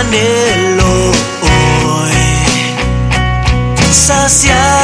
[0.00, 1.10] anhelo
[1.42, 2.12] hoy
[3.90, 4.77] saciar.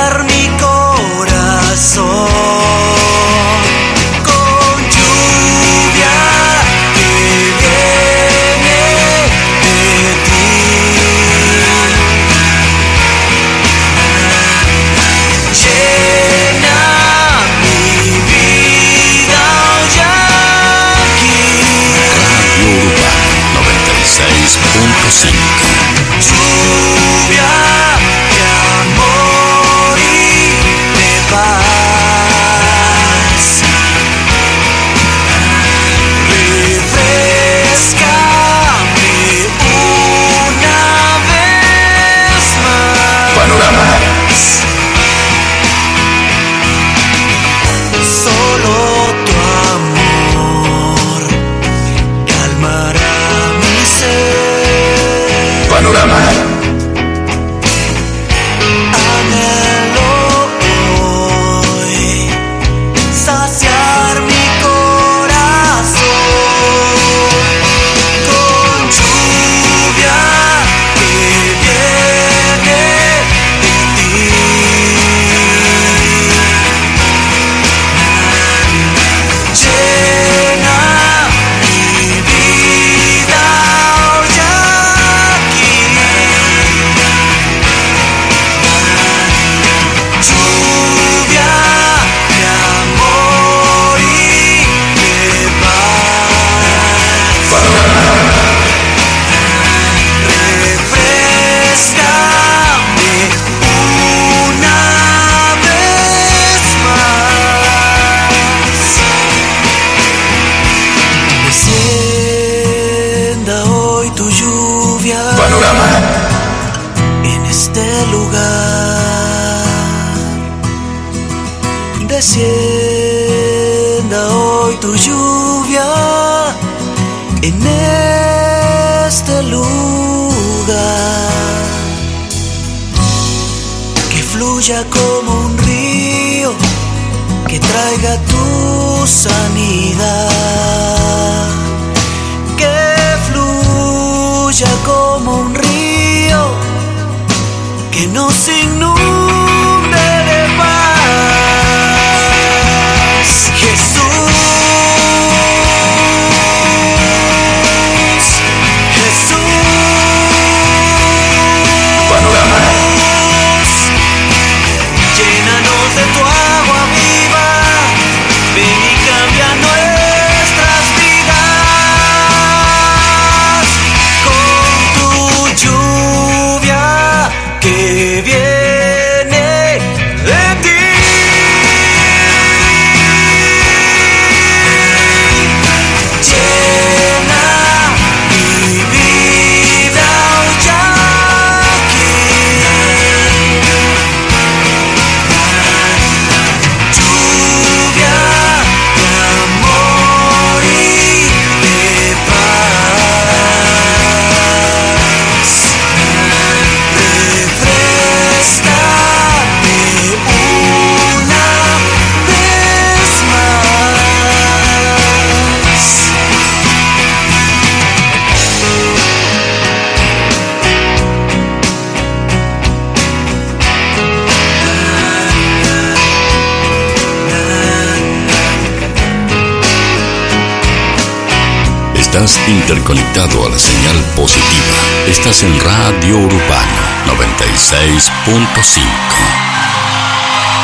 [232.55, 234.77] interconectado a la señal positiva.
[235.09, 238.81] Estás en Radio Urbana 96.5.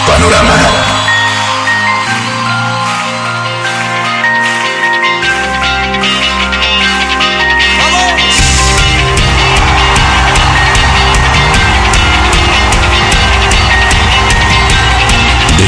[0.07, 1.00] Panorama.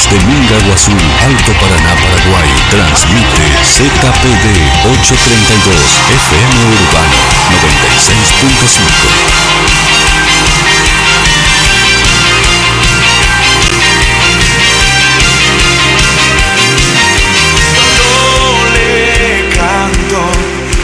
[0.02, 4.46] Desde Mindago Alto Paraná, Paraguay, transmite ZPD
[4.84, 7.14] 832 FM Urbano
[7.46, 9.22] 96.5.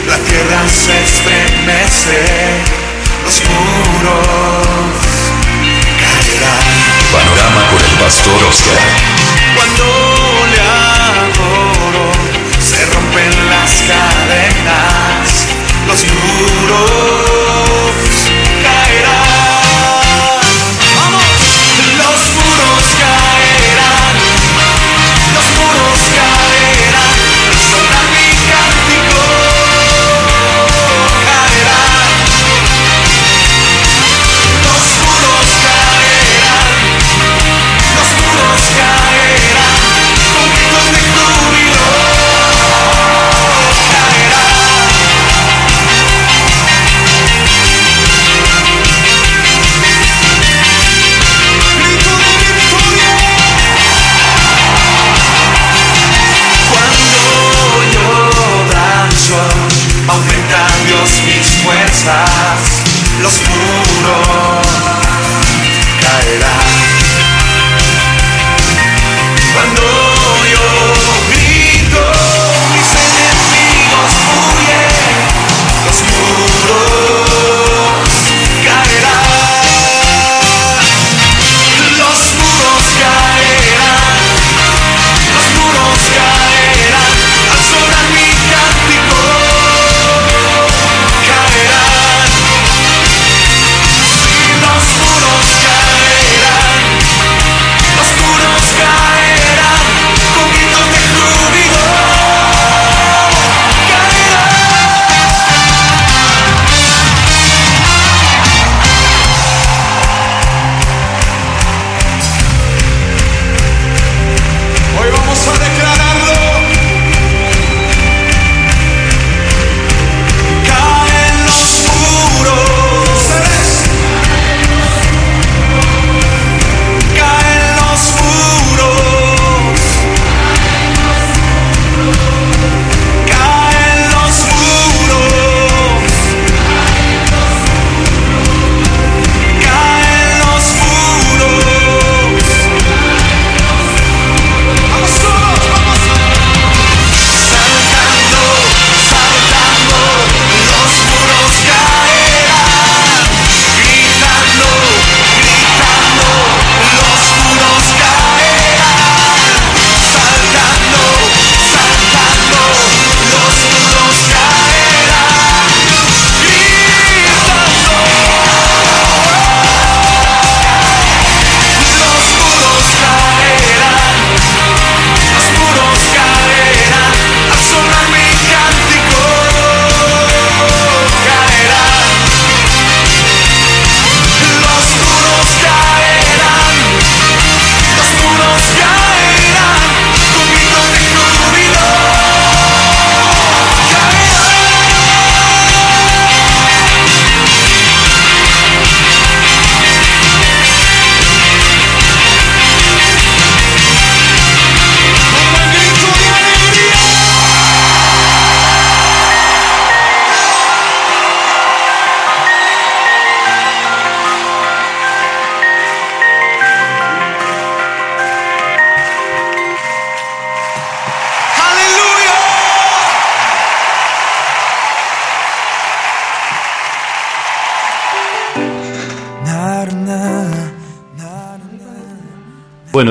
[0.07, 2.48] la tierra se estremece.
[9.55, 9.83] Cuando
[10.51, 12.11] le adoro,
[12.59, 15.47] se rompen las cadenas,
[15.87, 16.98] los muros.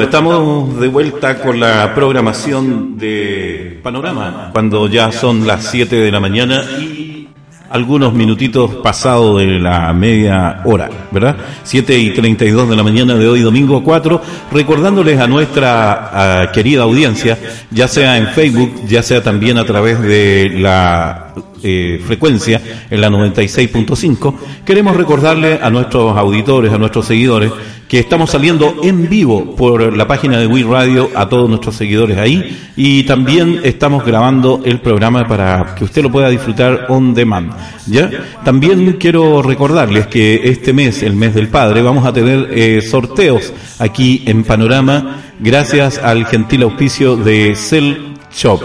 [0.02, 6.20] Estamos de vuelta con la programación de Panorama, cuando ya son las 7 de la
[6.20, 7.28] mañana y
[7.70, 11.36] algunos minutitos pasados de la media hora, ¿verdad?
[11.64, 17.38] 7 y 32 de la mañana de hoy, domingo 4, recordándoles a nuestra querida audiencia,
[17.70, 23.10] ya sea en Facebook, ya sea también a través de la eh, frecuencia en la
[23.10, 27.52] 96.5, queremos recordarle a nuestros auditores, a nuestros seguidores,
[27.88, 32.18] que estamos saliendo en vivo por la página de Wii Radio a todos nuestros seguidores
[32.18, 37.52] ahí y también estamos grabando el programa para que usted lo pueda disfrutar on demand.
[37.86, 38.10] ¿ya?
[38.44, 43.54] También quiero recordarles que este mes, el mes del padre, vamos a tener eh, sorteos
[43.78, 48.60] aquí en Panorama gracias al gentil auspicio de Cell Shop.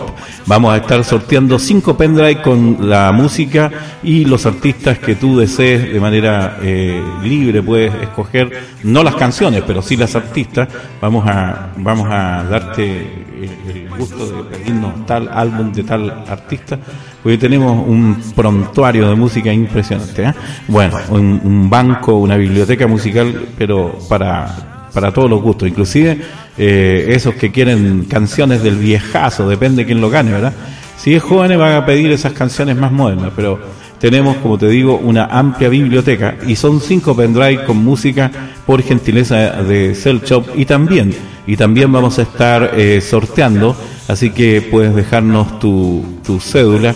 [0.46, 3.72] Vamos a estar sorteando cinco pendrive con la música
[4.03, 7.62] y los artistas que tú desees de manera eh, libre.
[7.62, 8.51] Puedes escoger,
[8.84, 10.67] no las canciones, pero sí las artistas.
[11.01, 16.77] Vamos a, vamos a darte el, el gusto de pedirnos tal álbum de tal artista.
[17.22, 20.24] Porque tenemos un prontuario de música impresionante.
[20.24, 20.34] ¿eh?
[20.67, 26.22] Bueno, un, un banco, una biblioteca musical, pero para para todos los gustos, inclusive
[26.58, 30.54] eh, esos que quieren canciones del viejazo, depende de quién lo gane, ¿verdad?
[30.98, 33.60] Si es joven van a pedir esas canciones más modernas, pero
[34.00, 38.30] tenemos, como te digo, una amplia biblioteca y son cinco pendrive con música
[38.66, 41.14] por gentileza de Cell Shop y también,
[41.48, 43.76] y también vamos a estar eh, sorteando,
[44.08, 46.94] así que puedes dejarnos tu, tu cédula,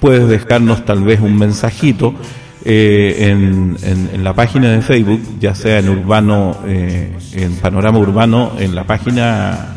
[0.00, 2.14] puedes dejarnos tal vez un mensajito
[2.64, 7.98] eh, en, en- en la página de Facebook, ya sea en Urbano, eh, en Panorama
[7.98, 9.76] Urbano, en la página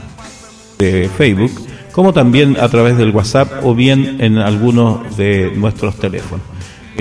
[0.79, 1.51] de Facebook,
[1.91, 6.45] como también a través del WhatsApp o bien en algunos de nuestros teléfonos.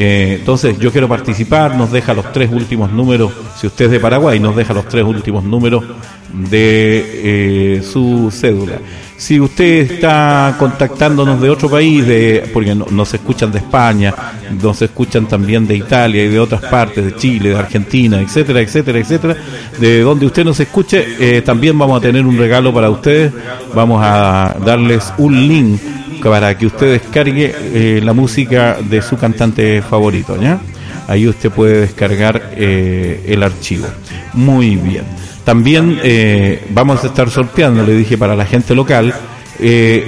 [0.02, 4.00] Eh, entonces yo quiero participar, nos deja los tres últimos números, si usted es de
[4.00, 5.84] Paraguay, nos deja los tres últimos números
[6.32, 8.78] de eh, su cédula.
[9.18, 14.14] Si usted está contactándonos de otro país, de, porque no- nos escuchan de España,
[14.62, 18.98] nos escuchan también de Italia y de otras partes, de Chile, de Argentina, etcétera, etcétera,
[18.98, 19.36] etcétera,
[19.78, 23.30] de donde usted nos escuche, eh, también vamos a tener un regalo para ustedes.
[23.74, 25.80] Vamos a darles un link
[26.22, 30.60] para que usted descargue eh, la música de su cantante favorito, ¿ya?
[31.08, 33.86] Ahí usted puede descargar eh, el archivo.
[34.34, 35.04] Muy bien.
[35.44, 39.12] También eh, vamos a estar sorteando, le dije, para la gente local,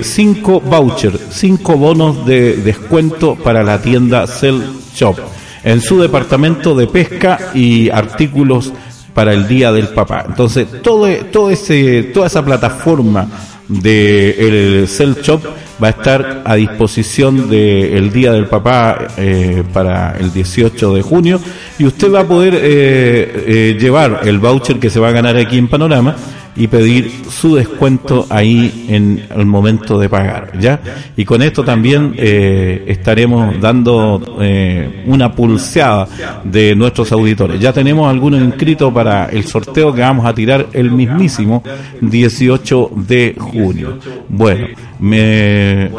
[0.03, 4.61] cinco vouchers, cinco bonos de descuento para la tienda Cell
[4.95, 5.19] Shop
[5.65, 8.73] en su departamento de pesca y artículos
[9.15, 10.25] para el Día del Papá.
[10.27, 13.29] Entonces, todo, todo ese, toda esa plataforma
[13.69, 14.31] de
[14.83, 15.43] el Cell Shop
[15.83, 21.41] va a estar a disposición del Día del Papá eh, para el 18 de junio.
[21.79, 25.37] Y usted va a poder eh, eh, llevar el voucher que se va a ganar
[25.37, 26.15] aquí en Panorama
[26.55, 30.81] y pedir su descuento ahí en el momento de pagar, ¿ya?
[31.17, 36.07] Y con esto también eh, estaremos dando eh, una pulseada
[36.45, 37.61] de nuestros auditores.
[37.61, 41.63] Ya tenemos algunos inscritos para el sorteo que vamos a tirar el mismísimo
[42.01, 43.99] 18 de junio.
[44.29, 44.69] Bueno,
[45.01, 45.91] me...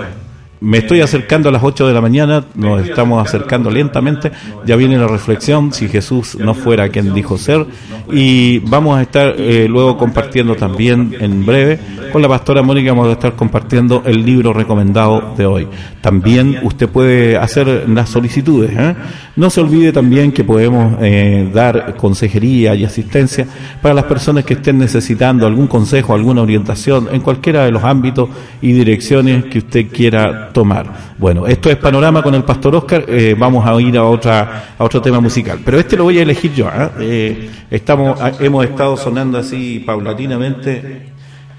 [0.64, 4.32] Me estoy acercando a las 8 de la mañana, nos estamos acercando lentamente,
[4.66, 7.66] ya viene la reflexión, si Jesús no fuera quien dijo ser,
[8.10, 11.82] y vamos a estar eh, luego compartiendo también en breve
[12.14, 15.68] con la pastora Mónica, vamos a estar compartiendo el libro recomendado de hoy.
[16.00, 18.96] También usted puede hacer las solicitudes, ¿eh?
[19.36, 23.48] no se olvide también que podemos eh, dar consejería y asistencia
[23.82, 28.30] para las personas que estén necesitando algún consejo, alguna orientación en cualquiera de los ámbitos
[28.62, 31.16] y direcciones que usted quiera tomar.
[31.18, 33.06] Bueno, esto es Panorama con el Pastor Oscar.
[33.08, 36.22] eh, vamos a ir a otra a otro tema musical, pero este lo voy a
[36.22, 36.68] elegir yo.
[36.68, 36.92] ¿ah?
[37.00, 41.13] Eh, estamos ah, hemos estado sonando así paulatinamente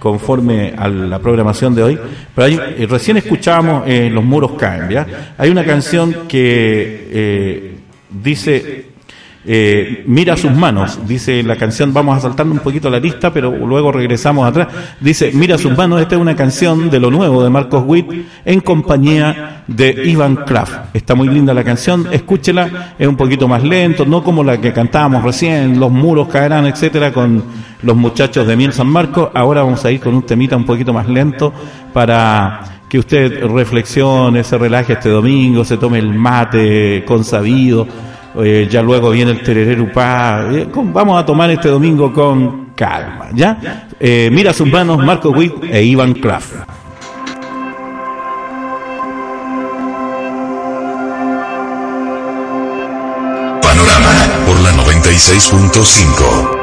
[0.04, 1.99] conforme a la programación de hoy.
[2.34, 4.94] Pero hay- eh, recién escuchábamos eh, Los muros caen.
[5.38, 7.75] Hay una canción que eh,
[8.11, 8.88] dice
[9.46, 13.50] eh, mira sus manos, dice la canción, vamos a saltarnos un poquito la lista, pero
[13.50, 14.68] luego regresamos atrás.
[15.00, 18.06] Dice, mira sus manos, esta es una canción de lo nuevo de Marcos Witt
[18.44, 20.94] en compañía de Ivan Kraft.
[20.94, 24.72] Está muy linda la canción, escúchela, es un poquito más lento, no como la que
[24.72, 27.42] cantábamos recién, los muros caerán, etcétera, con
[27.82, 29.28] los muchachos de Miel San Marcos.
[29.34, 31.52] Ahora vamos a ir con un temita un poquito más lento
[31.92, 37.86] para que usted reflexione, se relaje este domingo, se tome el mate consabido.
[38.36, 40.46] Eh, ya luego viene el terererupá.
[40.50, 43.86] Eh, vamos a tomar este domingo con calma, ¿ya?
[44.00, 46.54] Eh, mira sus manos, Marco Witt e Ivan Kraft.
[53.62, 54.12] Panorama
[54.46, 56.53] por la 96.5.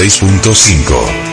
[0.00, 1.29] 96.5.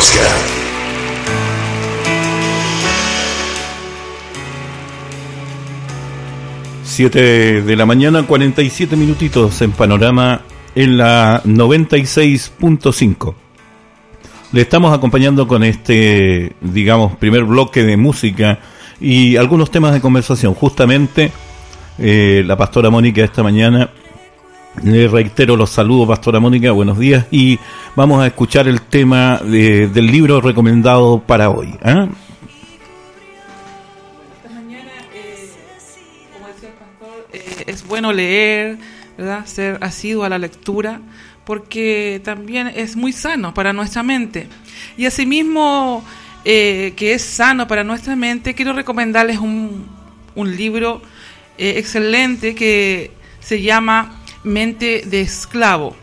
[0.00, 0.24] Oscar.
[6.82, 10.40] Siete de la mañana, 47 minutitos en panorama
[10.74, 13.34] en la 96.5.
[14.52, 18.58] Le estamos acompañando con este, digamos, primer bloque de música
[19.02, 20.54] y algunos temas de conversación.
[20.54, 21.30] Justamente,
[21.98, 23.90] eh, la pastora Mónica esta mañana,
[24.82, 27.58] le reitero los saludos, pastora Mónica, buenos días, y
[27.96, 31.74] vamos a escuchar el tema de- del libro recomendado para hoy.
[31.82, 32.06] ¿ah?
[37.32, 38.78] Eh, eh, es bueno leer,
[39.18, 39.44] ¿verdad?
[39.46, 41.00] Ser asiduo a la lectura,
[41.44, 44.46] porque también es muy sano para nuestra mente.
[44.96, 46.04] Y asimismo,
[46.44, 49.86] eh, que es sano para nuestra mente, quiero recomendarles un,
[50.34, 51.02] un libro
[51.58, 55.94] eh, excelente que se llama Mente de Esclavo.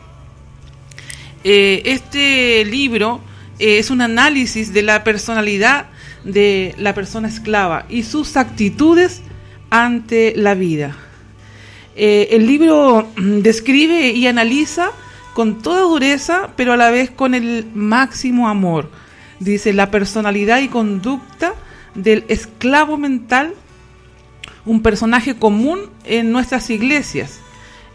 [1.44, 3.22] Eh, este libro
[3.60, 5.88] eh, es un análisis de la personalidad
[6.24, 9.22] de la persona esclava y sus actitudes
[9.70, 10.96] ante la vida.
[11.96, 14.92] Eh, el libro mm, describe y analiza
[15.34, 18.90] con toda dureza, pero a la vez con el máximo amor.
[19.40, 21.54] Dice la personalidad y conducta
[21.96, 23.54] del esclavo mental,
[24.66, 27.40] un personaje común en nuestras iglesias,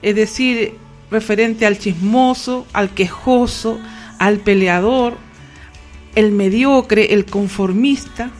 [0.02, 0.76] es decir,
[1.10, 3.78] referente al chismoso, al quejoso,
[4.18, 5.16] al peleador,
[6.14, 8.30] el mediocre, el conformista,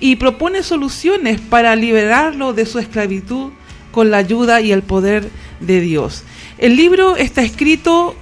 [0.00, 3.52] y propone soluciones para liberarlo de su esclavitud
[3.92, 6.24] con la ayuda y el poder de Dios.
[6.58, 8.14] El libro está escrito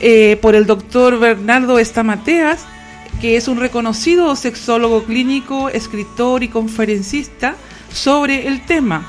[0.00, 2.66] eh, por el doctor Bernardo Estamateas,
[3.20, 7.56] que es un reconocido sexólogo clínico, escritor y conferencista
[7.92, 9.06] sobre el tema,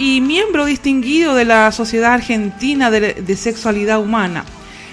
[0.00, 4.46] y miembro distinguido de la Sociedad Argentina de, Sexualidad Humana.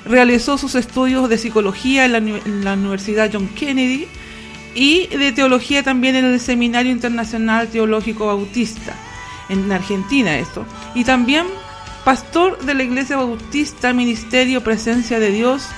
[0.04, 4.06] Realizó sus estudios de psicología en la, en la Universidad John Kennedy
[4.76, 8.96] y de teología también en el Seminario Internacional Teológico Bautista,
[9.48, 10.66] en Argentina esto.
[10.94, 11.46] Y también
[12.04, 15.70] pastor de la Iglesia Bautista, Ministerio Presencia de Dios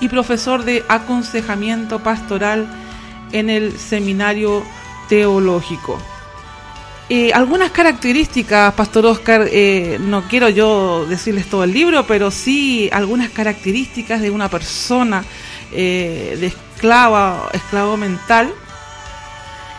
[0.00, 2.68] y profesor de aconsejamiento pastoral
[3.32, 4.62] en el Seminario
[5.08, 5.98] Teológico.
[7.10, 12.88] Eh, algunas características, Pastor Oscar, eh, no quiero yo decirles todo el libro, pero sí
[12.92, 15.22] algunas características de una persona
[15.70, 18.50] eh, de esclava, esclavo mental.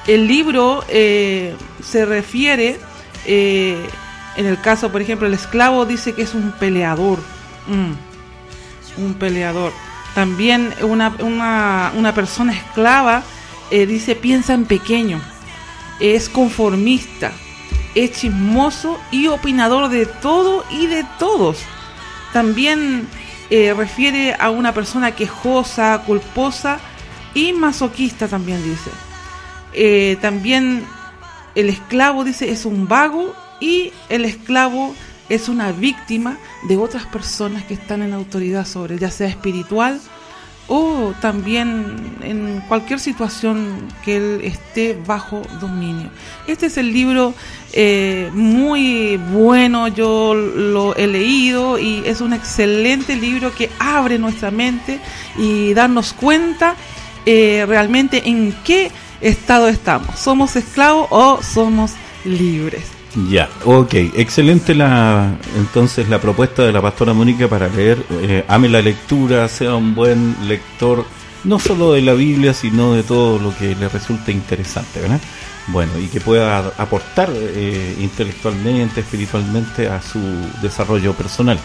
[0.06, 2.78] El libro se refiere,
[3.26, 7.18] en el caso, por ejemplo, el esclavo dice que es un peleador.
[7.66, 9.74] Mm, un peleador.
[10.14, 13.24] También una, una, una persona esclava
[13.72, 15.20] dice piensa en pequeño
[16.00, 17.32] es conformista,
[17.94, 21.60] es chismoso y opinador de todo y de todos.
[22.34, 23.08] También
[23.50, 26.80] eh, refiere a una persona quejosa, culposa
[27.34, 28.90] y masoquista también dice.
[29.74, 30.86] Eh, también
[31.54, 34.96] el esclavo dice es un vago y el esclavo
[35.30, 40.00] es una víctima de otras personas que están en autoridad sobre él, ya sea espiritual
[40.68, 46.10] o también en cualquier situación que él esté bajo dominio.
[46.48, 47.34] Este es el libro
[47.74, 54.50] eh, muy bueno, yo lo he leído y es un excelente libro que abre nuestra
[54.50, 55.00] mente
[55.38, 56.76] y darnos cuenta
[57.26, 60.20] eh, realmente en qué estado estamos.
[60.20, 62.95] ¿Somos esclavos o somos libres?
[63.16, 68.68] Ya, ok, excelente la entonces la propuesta de la pastora Mónica para leer, eh, ame
[68.68, 71.06] la lectura, sea un buen lector,
[71.46, 75.22] no solo de la Biblia, sino de todo lo que le resulte interesante, ¿verdad?
[75.68, 80.20] Bueno, y que pueda aportar eh, intelectualmente, espiritualmente a su
[80.62, 81.58] desarrollo personal.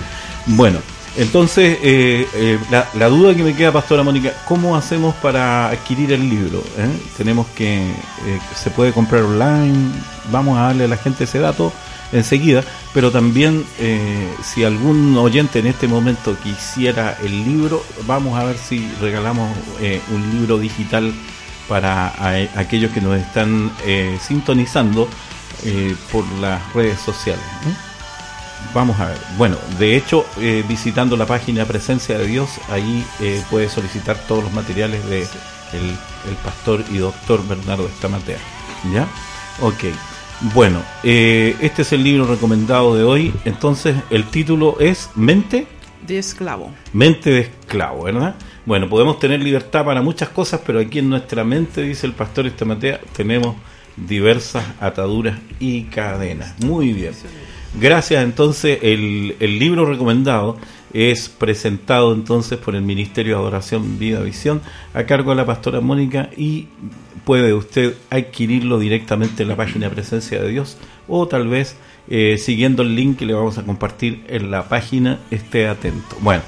[0.47, 0.79] Bueno,
[1.21, 6.31] entonces, eh, eh, la, duda que me queda, Pastora Mónica, ¿cómo hacemos para adquirir el
[6.31, 6.65] libro?
[6.79, 6.89] eh?
[7.19, 7.93] Tenemos que,
[8.57, 9.91] se puede comprar online,
[10.33, 11.75] vamos a darle a la gente ese dato
[12.13, 13.67] enseguida, pero también
[14.43, 19.55] si algún oyente en este momento quisiera el libro, vamos a ver si regalamos
[20.15, 21.13] un libro digital
[21.69, 22.15] para
[22.57, 23.71] aquellos que nos están
[24.27, 25.07] sintonizando
[26.11, 27.45] por las redes sociales.
[28.75, 29.19] Vamos a ver.
[29.37, 34.45] Bueno, de hecho, eh, visitando la página Presencia de Dios, ahí eh, puede solicitar todos
[34.45, 35.23] los materiales de
[35.73, 35.87] el,
[36.29, 38.39] el pastor y doctor Bernardo Estamatea.
[38.93, 39.07] ¿Ya?
[39.61, 39.85] Ok.
[40.55, 43.35] Bueno, eh, este es el libro recomendado de hoy.
[43.45, 45.67] Entonces, el título es Mente,
[46.07, 46.73] De esclavo.
[46.93, 48.35] Mente de esclavo, ¿verdad?
[48.65, 52.47] Bueno, podemos tener libertad para muchas cosas, pero aquí en nuestra mente, dice el pastor
[52.47, 53.57] Estamatea, tenemos
[53.97, 56.55] diversas ataduras y cadenas.
[56.65, 57.13] Muy bien.
[57.79, 60.57] Gracias, entonces, el, el libro recomendado
[60.93, 64.61] es presentado entonces por el Ministerio de Adoración Vida Visión
[64.93, 66.67] a cargo de la pastora Mónica y
[67.25, 71.77] puede usted adquirirlo directamente en la página Presencia de Dios o tal vez
[72.09, 76.17] eh, siguiendo el link que le vamos a compartir en la página, esté atento.
[76.23, 76.43] Bueno,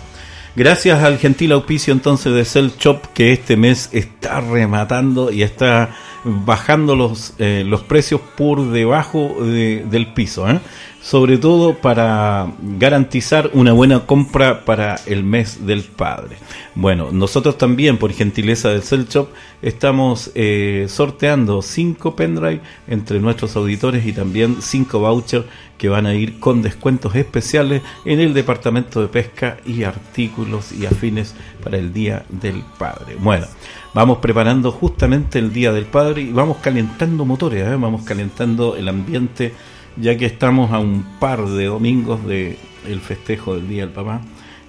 [0.57, 5.95] gracias al gentil auspicio entonces de Cell Shop que este mes está rematando y está
[6.25, 10.59] bajando los, eh, los precios por debajo de- del piso, ¿eh?
[11.03, 16.37] Sobre todo para garantizar una buena compra para el mes del padre.
[16.77, 19.29] Bueno, nosotros también, por gentileza del Cell Shop,
[19.63, 25.45] estamos eh, sorteando cinco pendrive entre nuestros auditores y también cinco vouchers
[25.77, 30.87] que van a ir con descuentos especiales en el departamento de pesca y artículos y
[30.87, 31.35] afines
[31.65, 33.17] para el Día del Padre.
[33.19, 33.47] Bueno,
[33.93, 37.77] vamos preparando justamente el Día del Padre y vamos calentando motores, ¿eh?
[37.77, 39.53] vamos calentando el ambiente
[39.97, 44.21] ya que estamos a un par de domingos de el festejo del Día del Papá.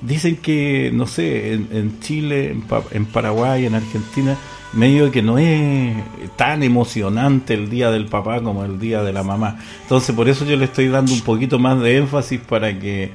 [0.02, 4.38] Dicen que, no sé, en, Chile, en, en Paraguay, en Argentina,
[4.74, 5.96] medio que no es
[6.36, 9.60] tan emocionante el Día del Papá como el Día de la Mamá.
[9.84, 13.12] Entonces, por eso yo le estoy dando un poquito más de énfasis para que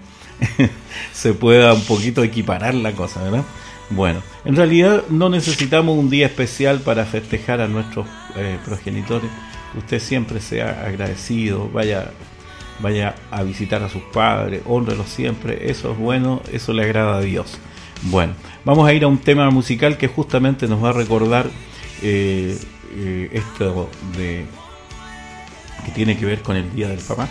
[1.13, 3.45] se pueda un poquito equiparar la cosa, ¿verdad?
[3.91, 9.31] Bueno, en realidad no necesitamos un día especial para festejar a nuestros eh, progenitores.
[9.77, 12.11] Usted siempre sea agradecido, vaya,
[12.81, 15.71] vaya a visitar a sus padres, honrelos siempre.
[15.71, 17.59] Eso es bueno, eso le agrada a Dios.
[18.03, 21.47] Bueno, vamos a ir a un tema musical que justamente nos va a recordar
[22.03, 22.57] eh,
[22.95, 24.47] eh, esto de
[25.85, 27.29] que tiene que ver con el Día del Papá.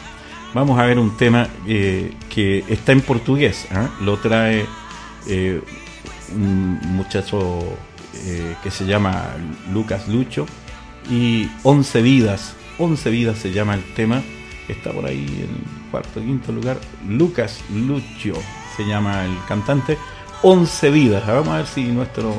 [0.53, 3.67] Vamos a ver un tema eh, que está en portugués.
[4.01, 4.65] Lo trae
[6.35, 7.59] un muchacho
[8.63, 9.35] que se llama
[9.71, 10.45] Lucas Lucho
[11.09, 12.53] y 11 vidas.
[12.79, 14.21] 11 vidas se llama el tema.
[14.67, 16.77] Está por ahí en cuarto, quinto lugar.
[17.07, 18.33] Lucas Lucho
[18.75, 19.97] se llama el cantante.
[20.43, 21.23] 11 vidas.
[21.27, 22.35] Ah, Vamos a ver si nuestro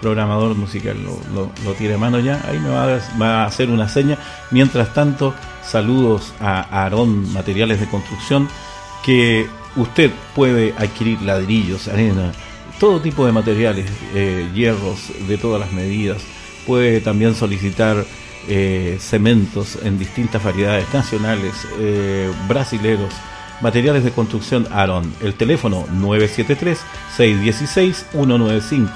[0.00, 1.18] programador musical lo,
[1.64, 2.40] lo- tiene a mano ya.
[2.48, 4.18] Ahí me va a, va a hacer una seña.
[4.50, 8.48] Mientras tanto, saludos a Aarón Materiales de Construcción,
[9.04, 9.46] que
[9.76, 12.32] usted puede adquirir ladrillos, arena,
[12.78, 14.98] todo tipo de materiales, eh, hierros
[15.28, 16.18] de todas las medidas.
[16.66, 18.04] Puede también solicitar
[18.48, 23.12] eh, cementos en distintas variedades nacionales, eh, brasileros,
[23.60, 25.12] materiales de construcción Aarón.
[25.20, 28.88] El teléfono 973-616-195.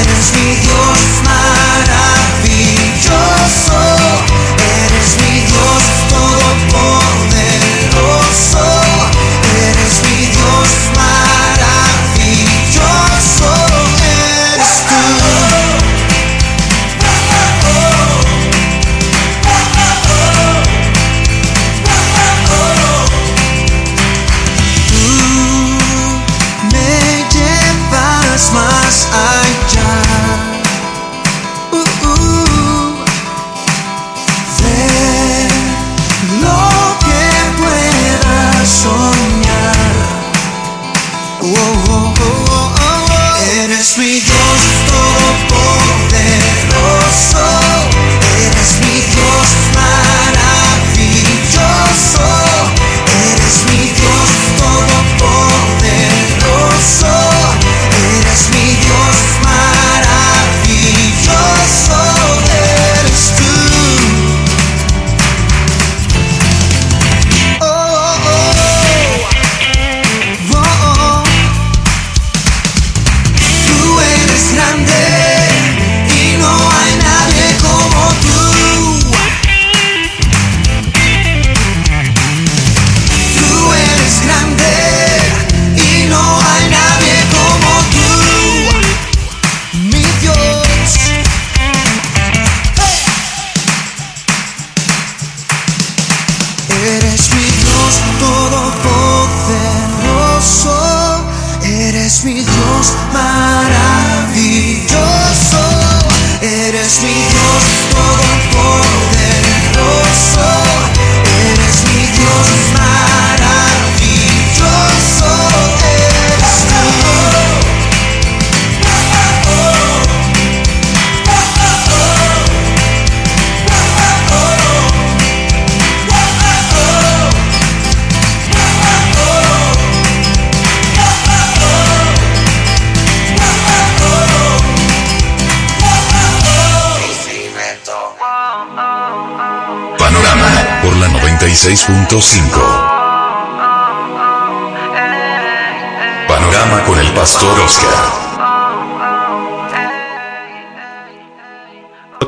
[0.00, 1.61] eres mi Dios maravilloso,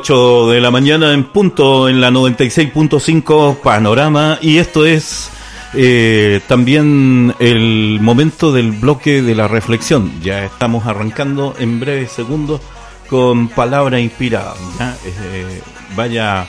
[0.05, 5.31] 8 de la mañana en punto en la 96.5 Panorama y esto es
[5.73, 10.21] eh, también el momento del bloque de la reflexión.
[10.21, 12.61] Ya estamos arrancando en breves segundos
[13.09, 14.53] con palabra inspirada.
[14.77, 14.95] ¿ya?
[15.05, 15.63] Eh,
[15.95, 16.47] vaya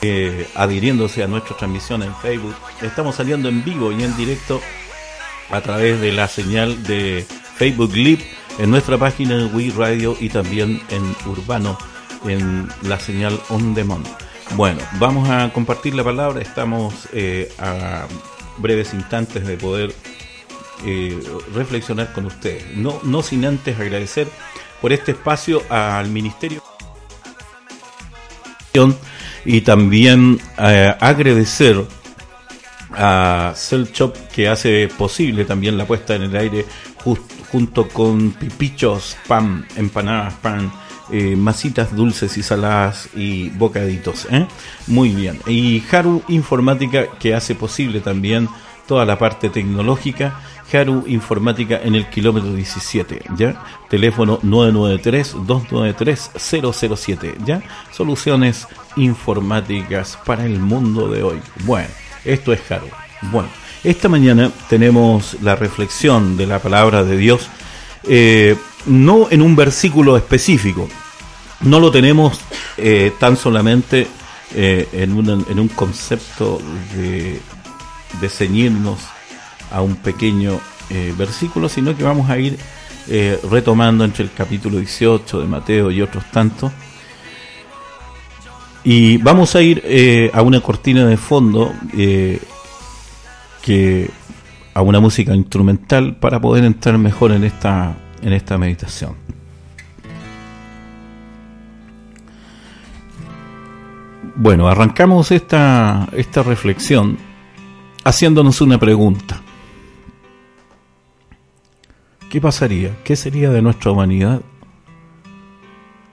[0.00, 2.54] eh, adhiriéndose a nuestra transmisión en Facebook.
[2.80, 4.60] Estamos saliendo en vivo y en directo
[5.50, 8.24] a través de la señal de Facebook Live
[8.60, 11.76] en nuestra página en Wii Radio y también en Urbano
[12.24, 14.06] en la señal On Demand.
[14.56, 16.40] Bueno, vamos a compartir la palabra.
[16.42, 18.06] Estamos eh, a
[18.58, 19.94] breves instantes de poder
[20.84, 21.22] eh,
[21.54, 22.76] reflexionar con ustedes.
[22.76, 24.28] No, no sin antes agradecer
[24.80, 26.62] por este espacio al Ministerio
[29.44, 31.84] y también eh, agradecer
[32.92, 36.66] a Cell Shop que hace posible también la puesta en el aire
[37.04, 37.20] jus-
[37.50, 40.72] junto con pipichos, pan, empanadas, pan,
[41.10, 44.26] eh, masitas dulces y saladas y bocaditos.
[44.30, 44.46] ¿eh?
[44.86, 45.38] Muy bien.
[45.46, 48.48] Y Haru Informática que hace posible también
[48.86, 50.40] toda la parte tecnológica.
[50.72, 53.62] Haru Informática en el kilómetro 17, ¿ya?
[53.90, 57.60] Teléfono 993-293-007, ¿ya?
[57.92, 61.42] Soluciones informáticas para el mundo de hoy.
[61.64, 61.90] Bueno,
[62.24, 62.88] esto es Haru.
[63.30, 63.50] Bueno,
[63.84, 67.50] esta mañana tenemos la reflexión de la palabra de Dios,
[68.04, 68.56] eh,
[68.86, 70.88] no en un versículo específico,
[71.60, 72.40] no lo tenemos
[72.76, 74.06] eh, tan solamente
[74.54, 76.60] eh, en, un, en un concepto
[76.94, 77.40] de,
[78.20, 79.00] de ceñirnos
[79.70, 80.60] a un pequeño
[80.90, 82.58] eh, versículo, sino que vamos a ir
[83.50, 86.72] retomando entre el capítulo 18 de Mateo y otros tantos.
[88.82, 91.74] Y vamos a ir a una cortina de fondo,
[93.60, 94.10] que
[94.72, 97.94] a una música instrumental para poder entrar mejor en esta,
[98.24, 99.14] en esta meditación.
[104.34, 107.18] Bueno, arrancamos esta, esta reflexión
[108.02, 109.40] haciéndonos una pregunta.
[112.30, 112.96] ¿Qué pasaría?
[113.04, 114.40] ¿Qué sería de nuestra humanidad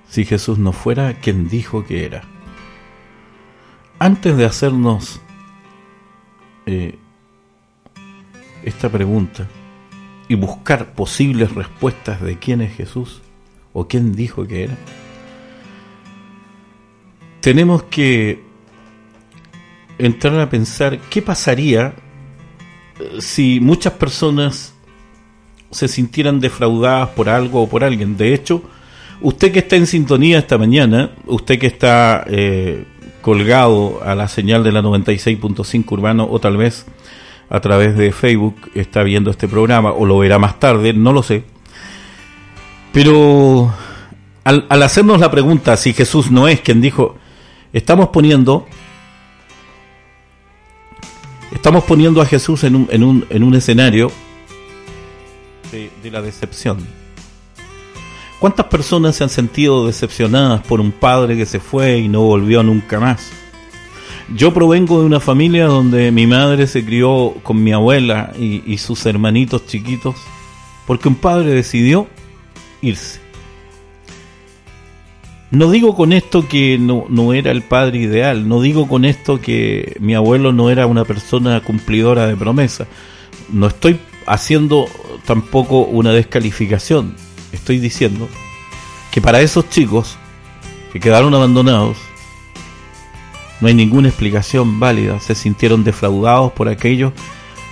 [0.07, 2.23] si Jesús no fuera quien dijo que era?
[3.97, 5.21] Antes de hacernos
[6.65, 6.99] eh,
[8.63, 9.47] esta pregunta
[10.31, 13.19] y buscar posibles respuestas de quién es Jesús
[13.73, 14.77] o quién dijo que era,
[17.41, 18.41] tenemos que
[19.97, 21.95] entrar a pensar qué pasaría
[22.97, 24.73] eh, si muchas personas
[25.69, 28.15] se sintieran defraudadas por algo o por alguien.
[28.15, 28.63] De hecho,
[29.19, 32.85] usted que está en sintonía esta mañana, usted que está eh,
[33.21, 36.85] colgado a la señal de la 96.5 urbano o tal vez
[37.51, 41.21] a través de Facebook está viendo este programa o lo verá más tarde, no lo
[41.21, 41.43] sé.
[42.93, 43.73] Pero
[44.45, 47.17] al, hacernos la pregunta si Jesús no es quien dijo,
[47.73, 48.65] estamos poniendo
[51.53, 54.09] estamos poniendo a Jesús en un, en un, en un escenario
[55.71, 56.87] de la decepción.
[58.39, 62.63] ¿Cuántas personas se han sentido decepcionadas por un padre que se fue y no volvió
[62.63, 63.40] nunca más?
[64.35, 69.05] Yo provengo de una familia donde mi madre se crió con mi abuela y, sus
[69.05, 70.15] hermanitos chiquitos
[70.87, 72.07] porque un padre decidió
[72.81, 73.19] irse.
[75.49, 79.41] No digo con esto que no, no era el padre ideal, no digo con esto
[79.41, 82.87] que mi abuelo no era una persona cumplidora de promesa.
[83.51, 84.87] No estoy haciendo
[85.25, 87.15] tampoco una descalificación.
[87.51, 88.29] Estoy diciendo
[89.11, 90.15] que para esos chicos
[90.93, 91.97] que quedaron abandonados,
[93.61, 95.19] no hay ninguna explicación válida.
[95.19, 97.13] Se sintieron defraudados por aquello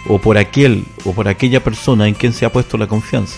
[0.08, 3.38] o por aquel o por aquella persona en quien se ha puesto la confianza.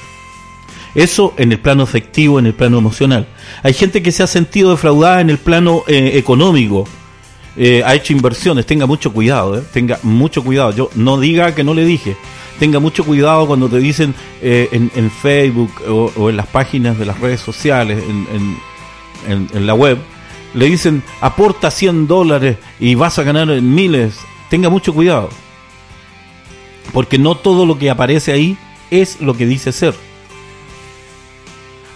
[0.93, 3.28] Eso en el plano afectivo, en el plano emocional.
[3.64, 6.86] Hay gente que se ha sentido defraudada en el plano eh, económico.
[7.58, 10.72] Eh, ha hecho inversiones, tenga mucho cuidado, eh, tenga mucho cuidado.
[10.72, 12.16] Yo no diga que no le dije.
[12.60, 16.97] Tenga mucho cuidado cuando te dicen eh, en, en Facebook o, o en las páginas
[16.99, 18.58] de las redes sociales, en, en-
[19.32, 19.97] en- en la web,
[20.54, 24.16] le dicen aporta 100 dólares y vas a ganar miles.
[24.49, 25.30] Tenga mucho cuidado.
[26.93, 28.58] Porque no todo lo que aparece ahí
[28.89, 29.93] es lo que dice ser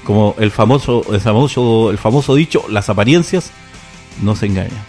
[0.05, 3.49] como el famoso, el famoso, el famoso dicho, las apariencias
[4.21, 4.83] no se engañan.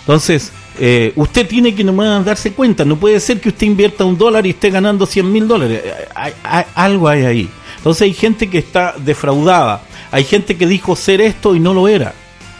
[0.00, 4.18] Entonces, eh, usted tiene que nomás darse cuenta, no puede ser que usted invierta un
[4.18, 5.82] dólar y esté ganando 100 mil dólares.
[6.16, 7.48] Hay- hay- algo hay ahí.
[7.76, 11.86] Entonces hay gente que está defraudada, hay gente que dijo ser esto y no lo
[11.86, 12.12] era.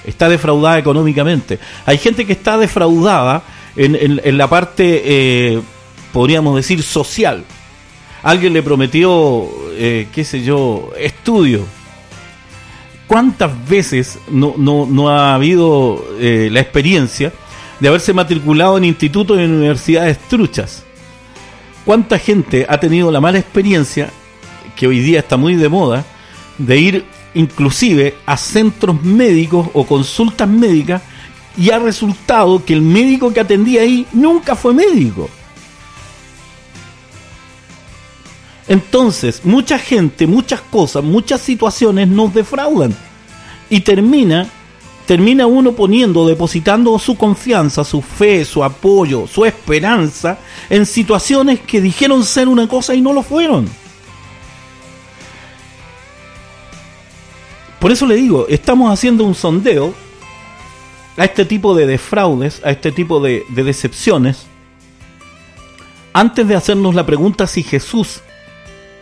[0.05, 1.59] Está defraudada económicamente.
[1.87, 3.43] Hay gente que está defraudada
[3.77, 5.61] en, la parte, eh,
[6.13, 7.45] podríamos decir, social.
[8.23, 11.65] Alguien le prometió, eh, qué sé yo, estudio.
[13.07, 17.33] ¿Cuántas veces no ha habido eh, la experiencia
[17.81, 20.85] de haberse matriculado en institutos y en universidades truchas?
[21.85, 24.11] ¿Cuánta gente ha tenido la mala experiencia,
[24.77, 26.05] que hoy día está muy de moda,
[26.59, 27.05] de ir
[27.35, 31.03] inclusive a centros médicos o consultas médicas
[31.57, 35.29] y ha resultado que el médico que atendía ahí nunca fue médico?
[38.71, 42.95] Entonces, mucha gente, muchas cosas, muchas situaciones nos defraudan.
[43.69, 44.49] Y termina,
[45.07, 51.81] termina uno poniendo, depositando su confianza, su fe, su apoyo, su esperanza en situaciones que
[51.81, 53.69] dijeron ser una cosa y no lo fueron.
[57.81, 59.95] Por eso le digo, estamos haciendo un sondeo
[61.17, 64.47] a este tipo de defraudes, a este tipo de, de decepciones,
[66.13, 68.21] antes de hacernos la pregunta si Jesús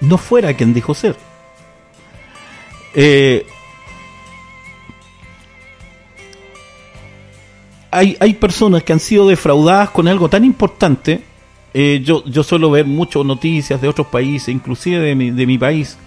[0.00, 1.16] no fuera quien dijo ser.
[2.94, 3.46] Eh,
[7.90, 11.22] hay, hay personas que han sido defraudadas con algo tan importante.
[11.74, 15.58] eh, yo, yo suelo ver muchas noticias de otros países, inclusive de mi, de mi
[15.58, 15.98] país,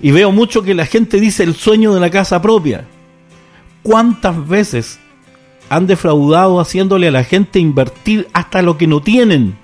[0.00, 2.84] y veo mucho que la gente dice el sueño de la casa propia.
[3.82, 4.98] ¿Cuántas veces
[5.68, 9.56] han defraudado haciéndole a la gente invertir hasta lo que no tienen?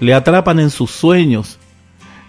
[0.00, 1.58] le atrapan en sus sueños,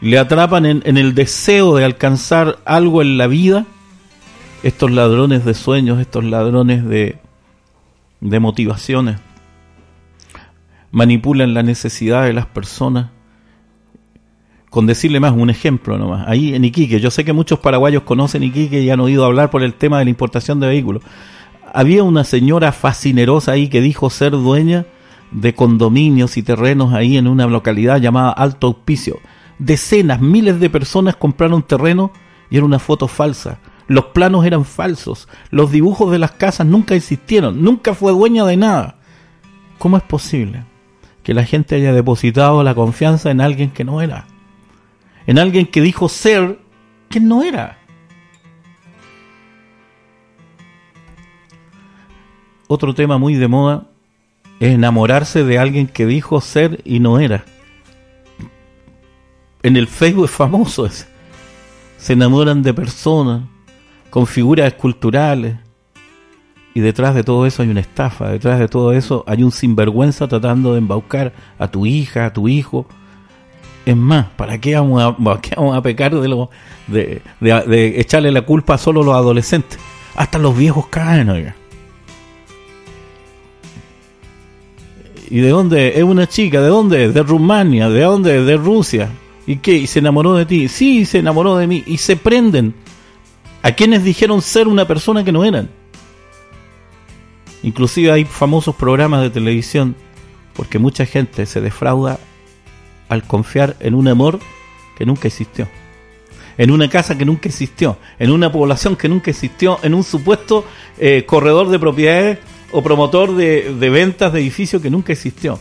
[0.02, 3.66] le atrapan en, el deseo de alcanzar algo en la vida,
[4.64, 9.20] estos ladrones de sueños, estos ladrones de motivaciones,
[10.92, 13.12] manipulan la necesidad de las personas.
[14.70, 16.28] Con decirle más, un ejemplo nomás.
[16.28, 19.64] Ahí en Iquique, yo sé que muchos paraguayos conocen Iquique y han oído hablar por
[19.64, 21.02] el tema de la importación de vehículos.
[21.74, 24.86] Había una señora fascinerosa ahí que dijo ser dueña
[25.32, 29.20] de condominios y terrenos ahí en una localidad llamada Alto Auspicio.
[29.58, 32.12] Decenas, miles de personas compraron terreno
[32.50, 33.60] y era una foto falsa.
[33.88, 35.28] Los planos eran falsos.
[35.50, 37.64] Los dibujos de las casas nunca existieron.
[37.64, 39.00] Nunca fue dueña de nada.
[39.80, 40.64] ¿Cómo es posible
[41.24, 44.28] que la gente haya depositado la confianza en alguien que no era?
[45.30, 46.58] En alguien que dijo ser
[47.08, 47.78] quien no era.
[52.68, 53.92] Otro tema muy de moda
[54.60, 57.46] es enamorarse de alguien que dijo ser y no era.
[59.62, 61.06] En el Facebook es famoso ese.
[62.00, 63.44] Se enamoran de personas
[64.10, 65.58] con figuras esculturales
[66.74, 70.28] y detrás de todo eso hay una estafa, detrás de todo eso hay un sinvergüenza
[70.28, 72.88] tratando de embaucar a tu hija, a tu hijo.
[73.86, 76.50] Es más, ¿para qué vamos a, qué vamos a pecar de, lo,
[76.88, 79.80] de, echarle la culpa solo a los adolescentes?
[80.16, 81.56] Hasta los viejos caen, oiga.
[85.30, 85.98] ¿Y de dónde?
[85.98, 87.12] Es una chica, ¿de dónde?
[87.12, 88.44] De Rumania, ¿de dónde?
[88.44, 89.10] De Rusia.
[89.46, 89.74] ¿Y qué?
[89.74, 90.68] ¿Y se enamoró de ti?
[90.68, 91.84] Sí, se enamoró de mí.
[91.86, 92.74] Y se prenden
[93.62, 95.70] a quienes dijeron ser una persona que no eran.
[97.64, 99.96] Inclusive hay famosos programas de televisión
[100.54, 102.20] porque mucha gente se defrauda
[103.10, 104.40] al confiar en un amor
[104.98, 105.68] que nunca existió.
[106.58, 110.66] En una casa que nunca existió, en una población que nunca existió, en un supuesto
[110.98, 112.40] eh, corredor de propiedades
[112.72, 115.60] o promotor de, de ventas de edificios que nunca existió.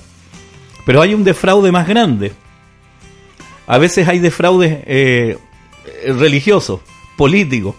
[0.85, 2.33] Pero hay un defraude más grande.
[3.67, 5.39] A veces hay defraudes eh,
[6.07, 6.81] religiosos,
[7.17, 7.75] políticos.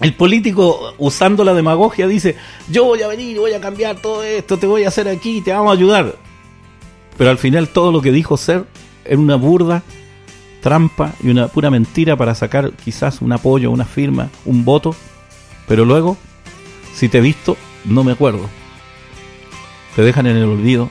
[0.00, 2.36] El político, usando la demagogia, dice,
[2.70, 5.52] yo voy a venir, voy a cambiar todo esto, te voy a hacer aquí, te
[5.52, 6.14] vamos a ayudar.
[7.16, 8.64] Pero al final todo lo que dijo ser
[9.08, 9.82] era una burda
[10.60, 14.94] trampa y una pura mentira para sacar quizás un apoyo, una firma, un voto.
[15.66, 16.16] Pero luego,
[16.94, 18.48] si te he visto, no me acuerdo.
[19.96, 20.90] Te dejan en el olvido.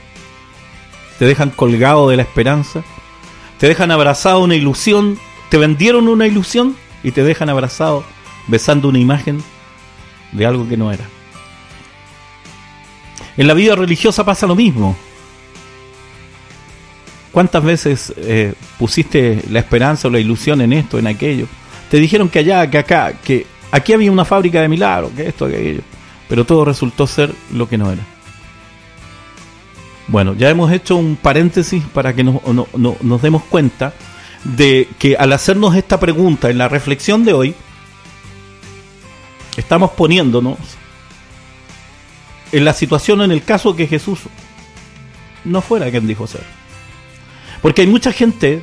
[1.18, 2.82] Te dejan colgado de la esperanza.
[3.58, 5.18] Te dejan abrazado una ilusión.
[5.48, 8.04] Te vendieron una ilusión y te dejan abrazado
[8.48, 9.42] besando una imagen
[10.32, 11.04] de algo que no era.
[13.36, 14.96] En la vida religiosa pasa lo mismo.
[17.38, 21.46] ¿Cuántas veces eh, pusiste la esperanza o la ilusión en esto, en aquello?
[21.88, 25.46] Te dijeron que allá, que acá, que aquí había una fábrica de milagros, que esto,
[25.46, 25.82] que aquello.
[26.28, 28.02] Pero todo resultó ser lo que no era.
[30.08, 33.92] Bueno, ya hemos hecho un paréntesis para que nos, no- no- nos demos cuenta
[34.42, 37.54] de que al hacernos esta pregunta en la reflexión de hoy,
[39.56, 40.58] estamos poniéndonos
[42.50, 44.18] en la situación, en el caso que Jesús
[45.44, 46.57] no fuera quien dijo ser.
[47.62, 48.62] Porque hay mucha gente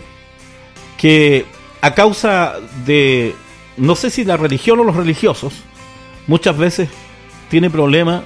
[0.97, 1.45] que
[1.81, 3.35] a causa de,
[3.77, 5.53] no sé si la religión o los religiosos,
[6.27, 6.89] muchas veces
[7.49, 8.23] tiene problema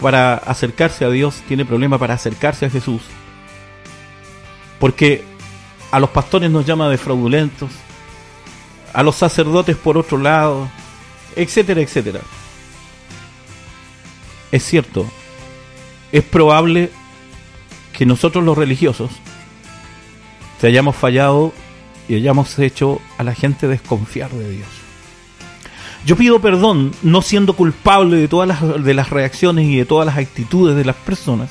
[0.00, 3.02] para acercarse a Dios, tiene problema para acercarse a Jesús.
[4.78, 5.24] Porque
[5.90, 7.70] a los pastores nos llama de fraudulentos,
[8.92, 10.68] a los sacerdotes por otro lado,
[11.36, 12.20] etcétera, etcétera.
[14.52, 15.06] Es cierto,
[16.12, 16.90] es probable
[17.92, 19.10] que nosotros los religiosos
[20.60, 21.52] te hayamos fallado
[22.08, 24.68] y hayamos hecho a la gente desconfiar de Dios.
[26.06, 30.06] Yo pido perdón no siendo culpable de todas las, de las reacciones y de todas
[30.06, 31.50] las actitudes de las personas.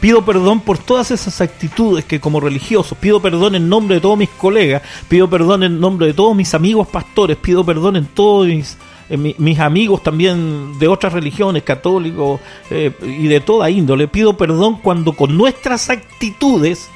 [0.00, 4.16] Pido perdón por todas esas actitudes que como religioso, pido perdón en nombre de todos
[4.16, 8.46] mis colegas, pido perdón en nombre de todos mis amigos pastores, pido perdón en todos
[8.46, 8.78] mis,
[9.10, 14.06] mis amigos también de otras religiones, católicos eh, y de toda índole.
[14.06, 16.88] Pido perdón cuando con nuestras actitudes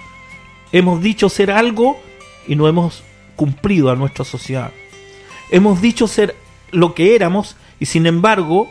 [0.72, 2.00] hemos dicho ser algo
[2.46, 3.02] y no hemos
[3.36, 4.72] cumplido a nuestra sociedad.
[5.50, 6.34] Hemos dicho ser
[6.70, 8.70] lo que éramos y sin embargo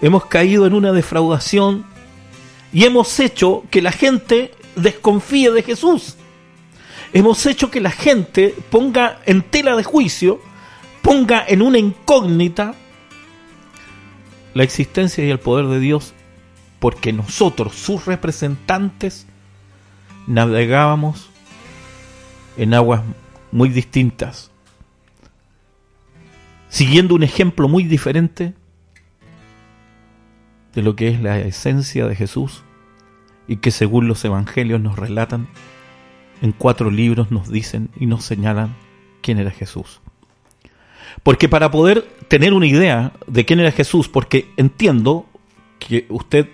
[0.00, 1.86] hemos caído en una defraudación
[2.72, 6.16] y hemos hecho que la gente desconfíe de Jesús.
[7.12, 10.40] Hemos hecho que la gente ponga en tela de juicio,
[11.02, 12.74] ponga en una incógnita
[14.54, 16.14] la existencia y el poder de Dios
[16.78, 19.26] porque nosotros, sus representantes,
[20.26, 21.30] navegábamos
[22.56, 23.02] en aguas
[23.50, 24.50] muy distintas,
[26.68, 28.54] siguiendo un ejemplo muy diferente
[30.74, 32.62] de lo que es la esencia de Jesús
[33.46, 35.48] y que según los evangelios nos relatan,
[36.40, 38.74] en cuatro libros nos dicen y nos señalan
[39.20, 40.00] quién era Jesús.
[41.22, 45.26] Porque para poder tener una idea de quién era Jesús, porque entiendo
[45.78, 46.48] que usted,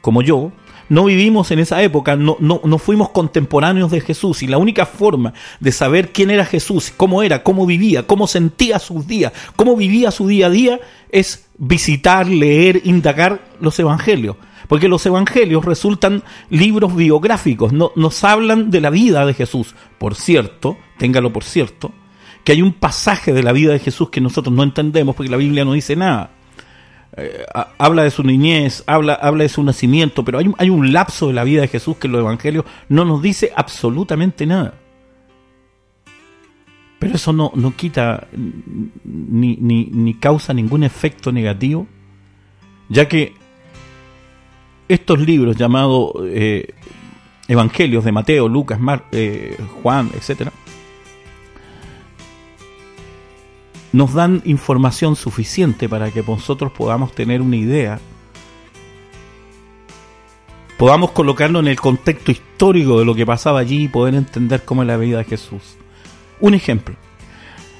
[0.00, 0.52] como yo,
[0.92, 4.84] no vivimos en esa época, no, no, no fuimos contemporáneos de Jesús y la única
[4.84, 9.74] forma de saber quién era Jesús, cómo era, cómo vivía, cómo sentía sus días, cómo
[9.74, 14.36] vivía su día a día, es visitar, leer, indagar los evangelios.
[14.68, 19.74] Porque los evangelios resultan libros biográficos, no, nos hablan de la vida de Jesús.
[19.96, 21.90] Por cierto, téngalo por cierto,
[22.44, 25.38] que hay un pasaje de la vida de Jesús que nosotros no entendemos porque la
[25.38, 26.32] Biblia no dice nada.
[27.16, 30.92] Eh, ha- habla de su niñez, habla, habla de su nacimiento, pero hay, hay un
[30.92, 34.74] lapso de la vida de Jesús que en los evangelios no nos dice absolutamente nada.
[36.98, 38.28] Pero eso no, no quita
[39.04, 41.86] ni, ni, ni causa ningún efecto negativo,
[42.88, 43.34] ya que
[44.88, 46.72] estos libros llamados eh,
[47.48, 50.52] Evangelios de Mateo, Lucas, Mar- eh, Juan, etcétera,
[53.92, 58.00] nos dan información suficiente para que nosotros podamos tener una idea,
[60.78, 64.82] podamos colocarlo en el contexto histórico de lo que pasaba allí y poder entender cómo
[64.82, 65.76] es la vida de Jesús.
[66.40, 66.96] Un ejemplo.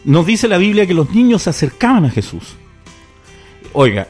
[0.04, 2.56] Nos dice la Biblia que los niños se acercaban a Jesús.
[3.72, 4.08] Oiga,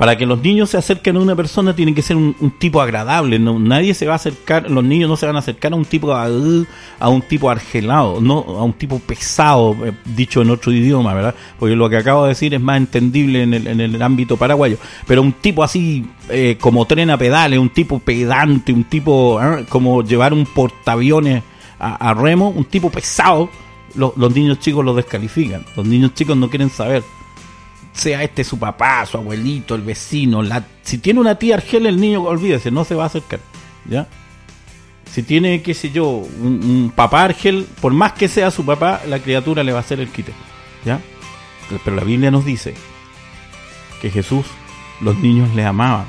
[0.00, 3.38] para que los niños se acerquen a una persona tiene que ser un, tipo agradable.
[3.38, 5.84] No, nadie se va a acercar, los niños no se van a acercar a un
[5.84, 11.12] tipo a, un tipo argelado, no a un tipo pesado, eh, dicho en otro idioma,
[11.12, 11.34] ¿verdad?
[11.58, 14.78] Porque lo que acabo de decir es más entendible en el, en el ámbito paraguayo.
[15.06, 19.66] Pero un tipo así eh, como tren a pedales, un tipo pedante, un tipo ¿eh?
[19.68, 21.42] como llevar un portaaviones
[21.78, 23.50] a, remo, un tipo pesado,
[23.96, 25.66] lo- los niños chicos lo descalifican.
[25.76, 27.02] Los niños chicos no quieren saber
[27.92, 32.00] sea este su papá, su abuelito, el vecino, la, si tiene una tía argel, el
[32.00, 33.40] niño, olvídese, no se va a acercar,
[33.88, 34.06] ¿ya?
[35.12, 39.02] Si tiene, qué sé yo, un, un papá argel, por más que sea su papá,
[39.08, 40.32] la criatura le va a hacer el quite,
[40.84, 41.00] ¿ya?
[41.84, 42.74] Pero la Biblia nos dice
[44.00, 44.46] que Jesús,
[45.00, 46.06] los niños le amaban,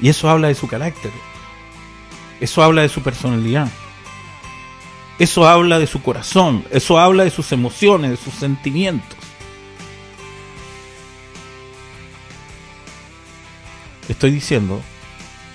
[0.00, 1.10] y eso habla de su carácter,
[2.40, 3.68] eso habla de su personalidad,
[5.18, 9.19] eso habla de su corazón, eso habla de sus emociones, de sus sentimientos.
[14.10, 14.80] Estoy diciendo,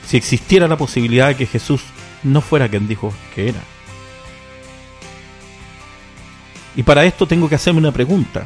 [0.07, 1.81] si existiera la posibilidad de que Jesús
[2.23, 3.59] no fuera quien dijo que era.
[6.77, 8.45] Y para esto tengo que hacerme una pregunta.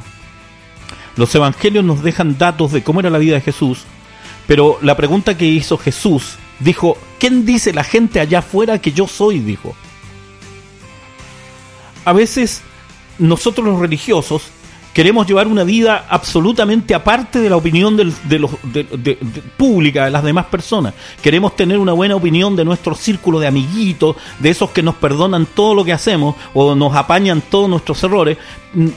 [1.16, 3.84] Los evangelios nos dejan datos de cómo era la vida de Jesús,
[4.48, 9.08] pero la pregunta que hizo Jesús dijo, ¿quién dice la gente allá afuera que yo
[9.08, 9.38] soy?
[9.38, 9.76] dijo.
[12.04, 12.64] A veces
[13.20, 14.50] nosotros los religiosos
[14.94, 19.16] queremos llevar una vida absolutamente aparte de la opinión de los, de- de-
[19.58, 20.94] pública de las demás personas.
[21.22, 25.46] Queremos tener una buena opinión de nuestro círculo de amiguitos, de esos que nos perdonan
[25.46, 28.38] todo lo que hacemos o nos apañan todos nuestros errores.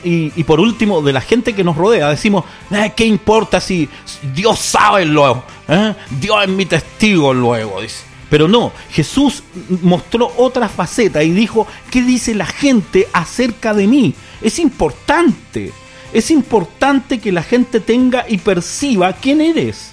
[0.03, 3.87] Y, y por último, de la gente que nos rodea, decimos, "Eh, ¿qué importa si
[4.35, 5.43] Dios sabe luego?
[5.67, 5.93] ¿Eh?
[6.19, 8.03] Dios es mi testigo luego, dice.
[8.29, 9.43] Pero no, Jesús
[9.83, 14.13] mostró otra faceta y dijo, ¿qué dice la gente acerca de mí?
[14.41, 15.71] Es importante.
[16.13, 19.89] Es importante que la gente tenga y perciba quién eres.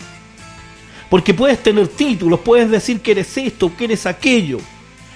[1.08, 4.58] Porque puedes tener títulos, puedes decir que eres esto, que eres aquello.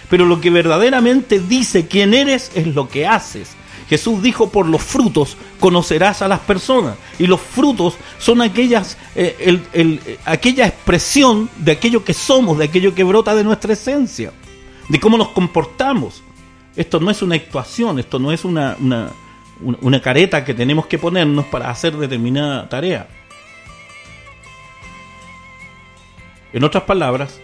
[0.08, 3.50] Pero lo que verdaderamente dice quién eres es lo que haces.
[3.88, 6.96] Jesús dijo, por los frutos conocerás a las personas.
[7.18, 12.94] Y los frutos son aquellas, eh, eh, aquella expresión de aquello que somos, de aquello
[12.94, 14.32] que brota de nuestra esencia,
[14.88, 16.22] de cómo nos comportamos.
[16.76, 18.76] Esto no es una actuación, esto no es una,
[19.60, 23.06] una- careta que tenemos que ponernos para hacer determinada tarea.
[26.52, 27.40] En otras palabras,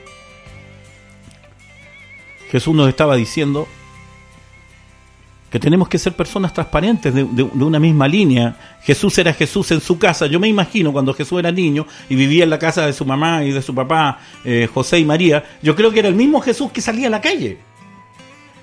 [2.50, 3.66] Jesús nos estaba diciendo
[5.50, 8.56] que tenemos que ser personas transparentes de una misma línea.
[8.82, 10.26] Jesús era Jesús en su casa.
[10.26, 13.44] Yo me imagino cuando Jesús era niño y vivía en la casa de su mamá
[13.44, 16.70] y de su papá, eh, José y María, yo creo que era el mismo Jesús
[16.70, 17.58] que salía a la calle.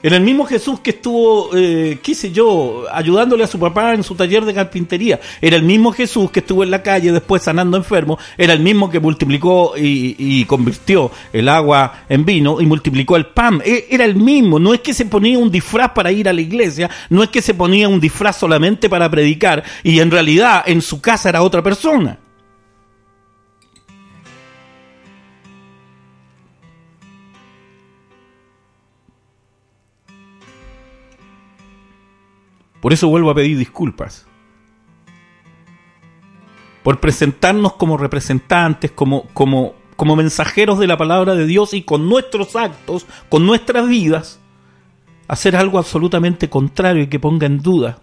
[0.07, 4.03] Era el mismo Jesús que estuvo, eh, qué sé yo, ayudándole a su papá en
[4.03, 5.19] su taller de carpintería.
[5.41, 8.17] Era el mismo Jesús que estuvo en la calle después sanando enfermos.
[8.37, 13.25] Era el mismo que multiplicó y, y convirtió el agua en vino y multiplicó el
[13.25, 13.61] pan.
[13.65, 14.59] E- Era el mismo.
[14.59, 17.41] No es que se ponía un disfraz para ir a la iglesia, no es que
[17.41, 21.61] se ponía un disfraz solamente para predicar y en realidad en su casa era otra
[21.61, 22.17] persona.
[32.87, 34.25] Por eso vuelvo a pedir disculpas.
[36.83, 42.07] Por presentarnos como representantes, como, como, como mensajeros de la palabra de Dios y con
[42.07, 44.39] nuestros actos, con nuestras vidas,
[45.27, 47.99] hacer algo absolutamente contrario y que ponga en duda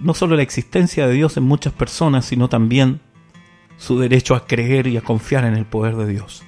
[0.00, 3.00] no solo la existencia de Dios en muchas personas, sino también
[3.78, 6.44] su derecho a creer y a confiar en el poder de Dios.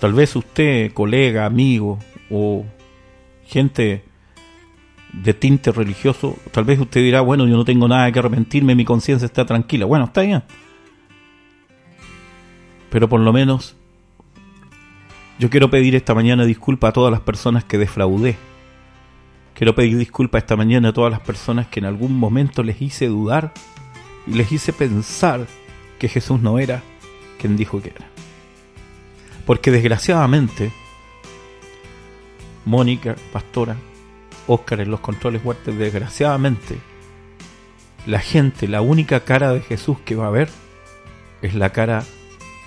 [0.00, 1.98] Tal vez usted, colega, amigo
[2.30, 2.64] o
[3.44, 4.02] gente
[5.12, 8.84] de tinte religioso, tal vez usted dirá, bueno, yo no tengo nada que arrepentirme, mi
[8.84, 9.84] conciencia está tranquila.
[9.84, 10.42] Bueno, está bien.
[12.88, 13.76] Pero por lo menos
[15.38, 18.36] yo quiero pedir esta mañana disculpa a todas las personas que defraudé.
[19.54, 23.08] Quiero pedir disculpa esta mañana a todas las personas que en algún momento les hice
[23.08, 23.52] dudar
[24.26, 25.46] y les hice pensar
[25.98, 26.82] que Jesús no era
[27.38, 28.19] quien dijo que era.
[29.50, 30.70] Porque desgraciadamente,
[32.64, 33.74] Mónica, pastora,
[34.46, 36.78] Óscar en los controles fuertes, desgraciadamente,
[38.06, 40.50] la gente, la única cara de Jesús que va a ver
[41.42, 42.04] es la cara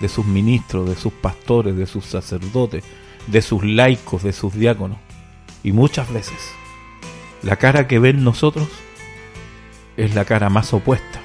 [0.02, 2.84] de sus ministros, de sus pastores, de sus sacerdotes,
[3.28, 4.98] de sus laicos, de sus diáconos.
[5.64, 6.52] Y muchas veces,
[7.44, 8.68] la cara que ven nosotros
[9.96, 11.22] es la cara más opuesta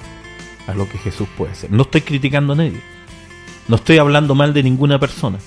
[0.69, 1.73] a lo que Jesús puede ser.
[1.73, 2.98] No estoy criticando a nadie.
[3.69, 5.39] No estoy hablando mal de ninguna persona.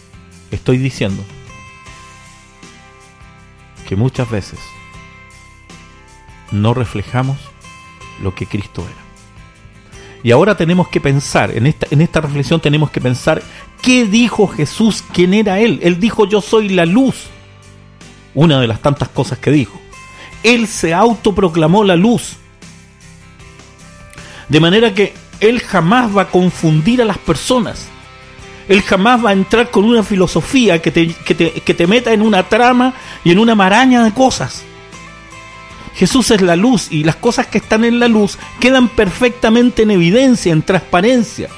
[0.51, 1.23] Estoy diciendo
[3.87, 4.59] que muchas veces
[6.51, 7.37] no reflejamos
[8.21, 9.01] lo que Cristo era.
[10.23, 13.41] Y ahora tenemos que pensar, en esta, en esta reflexión tenemos que pensar,
[13.81, 15.03] ¿qué dijo Jesús?
[15.11, 15.79] ¿Quién era Él?
[15.81, 17.25] Él dijo, yo soy la luz.
[18.35, 19.81] Una de las tantas cosas que dijo.
[20.43, 22.37] Él se autoproclamó la luz.
[24.47, 27.87] De manera que Él jamás va a confundir a las personas.
[28.71, 32.13] Él jamás va a entrar con una filosofía que te, que te, que te meta
[32.13, 34.63] en una trama y en una maraña de cosas.
[35.93, 39.91] Jesús es la luz y las cosas que están en la luz quedan perfectamente en
[39.91, 41.49] evidencia, en transparencia.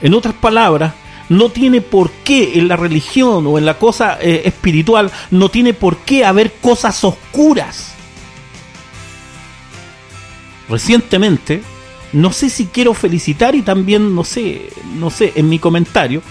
[0.00, 0.94] En otras palabras,
[1.28, 5.74] no tiene por qué en la religión o en la cosa eh, espiritual, no tiene
[5.74, 7.92] por qué haber cosas oscuras.
[10.70, 11.60] Recientemente,
[12.14, 16.22] no sé si quiero felicitar y también no sé, no sé, en mi comentario,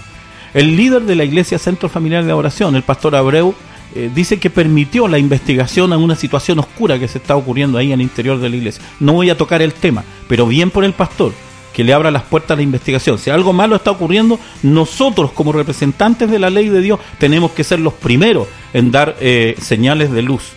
[0.56, 3.54] el líder de la Iglesia Centro Familiar de Oración, el pastor Abreu,
[3.94, 7.92] eh, dice que permitió la investigación a una situación oscura que se está ocurriendo ahí
[7.92, 8.82] en el interior de la iglesia.
[8.98, 11.34] No voy a tocar el tema, pero bien por el pastor,
[11.74, 13.18] que le abra las puertas a la investigación.
[13.18, 17.62] Si algo malo está ocurriendo, nosotros como representantes de la ley de Dios tenemos que
[17.62, 20.52] ser los primeros en dar eh, señales de luz.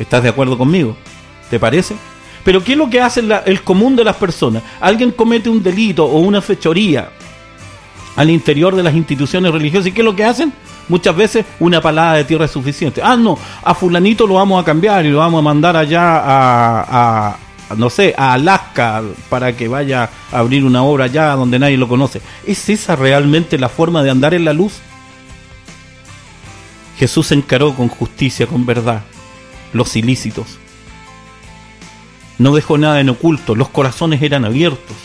[0.00, 0.96] ¿Estás de acuerdo conmigo?
[1.50, 1.94] ¿Te parece?
[2.42, 4.64] Pero ¿qué es lo que hace el común de las personas?
[4.80, 7.10] Alguien comete un delito o una fechoría
[8.18, 9.86] al interior de las instituciones religiosas.
[9.86, 10.52] ¿Y qué es lo que hacen?
[10.88, 13.00] Muchas veces una palada de tierra es suficiente.
[13.02, 17.28] Ah, no, a fulanito lo vamos a cambiar y lo vamos a mandar allá a,
[17.30, 17.38] a-
[17.76, 21.86] no sé, a Alaska para que vaya a abrir una obra allá donde nadie lo
[21.86, 22.20] conoce.
[22.46, 24.80] ¿Es esa realmente la forma de andar en la luz?
[26.98, 29.02] Jesús encaró con justicia, con verdad,
[29.72, 30.58] los ilícitos.
[32.38, 34.96] No dejó nada en oculto, los corazones eran abiertos.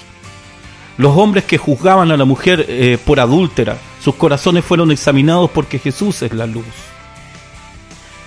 [0.97, 5.79] Los hombres que juzgaban a la mujer eh, por adúltera, sus corazones fueron examinados porque
[5.79, 6.65] Jesús es la luz.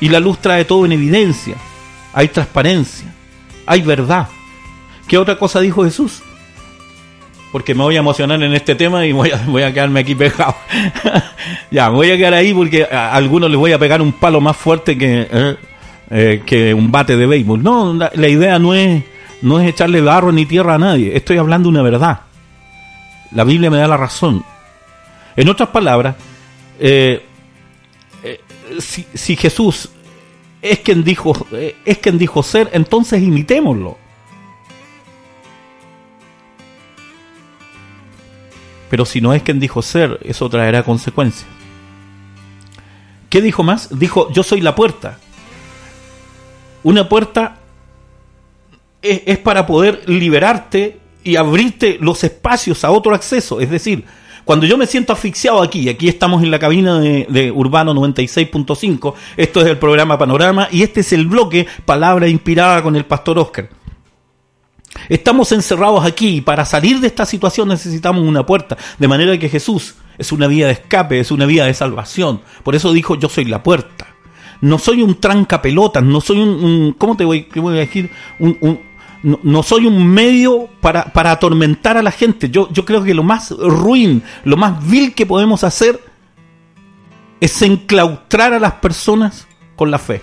[0.00, 1.56] Y la luz trae todo en evidencia.
[2.12, 3.12] Hay transparencia.
[3.66, 4.28] Hay verdad.
[5.06, 6.22] ¿Qué otra cosa dijo Jesús?
[7.52, 10.14] Porque me voy a emocionar en este tema y voy a, voy a quedarme aquí
[10.14, 10.56] pegado.
[11.70, 14.40] ya, me voy a quedar ahí porque a algunos les voy a pegar un palo
[14.40, 15.56] más fuerte que, eh,
[16.10, 17.62] eh, que un bate de béisbol.
[17.62, 19.04] No, la, la idea no es,
[19.42, 21.16] no es echarle barro ni tierra a nadie.
[21.16, 22.25] Estoy hablando una verdad.
[23.32, 24.44] La Biblia me da la razón.
[25.36, 26.16] En otras palabras,
[26.78, 27.24] eh,
[28.22, 28.40] eh,
[28.80, 29.90] si, Jesús
[30.62, 33.98] es quien dijo eh, es quien dijo ser, entonces imitémoslo.
[38.88, 41.48] Pero si no es quien dijo ser, eso traerá consecuencias.
[43.28, 43.98] ¿Qué dijo más?
[43.98, 45.18] Dijo, yo soy la puerta.
[46.84, 47.58] Una puerta
[49.02, 53.60] es para poder liberarte y abrirte los espacios a otro acceso.
[53.60, 54.04] Es decir,
[54.44, 59.60] cuando yo me siento asfixiado aquí, aquí estamos en la cabina de, Urbano 96.5, esto
[59.60, 63.68] es el programa Panorama y este es el bloque Palabra Inspirada con el Pastor Oscar.
[65.08, 69.48] Estamos encerrados aquí y para salir de esta situación necesitamos una puerta, de manera que
[69.48, 72.40] Jesús es una vía de escape, es una vía de salvación.
[72.62, 74.14] Por eso dijo, yo soy la puerta.
[74.60, 78.10] No soy un trancapelotas, no soy un, ¿cómo te voy, qué voy a decir?
[78.38, 78.80] Un,
[79.22, 82.50] no, soy un medio para, para atormentar a la gente.
[82.50, 86.00] Yo, yo creo que lo más ruin, lo más vil que podemos hacer
[87.40, 89.46] es enclaustrar a las personas
[89.76, 90.22] con la fe.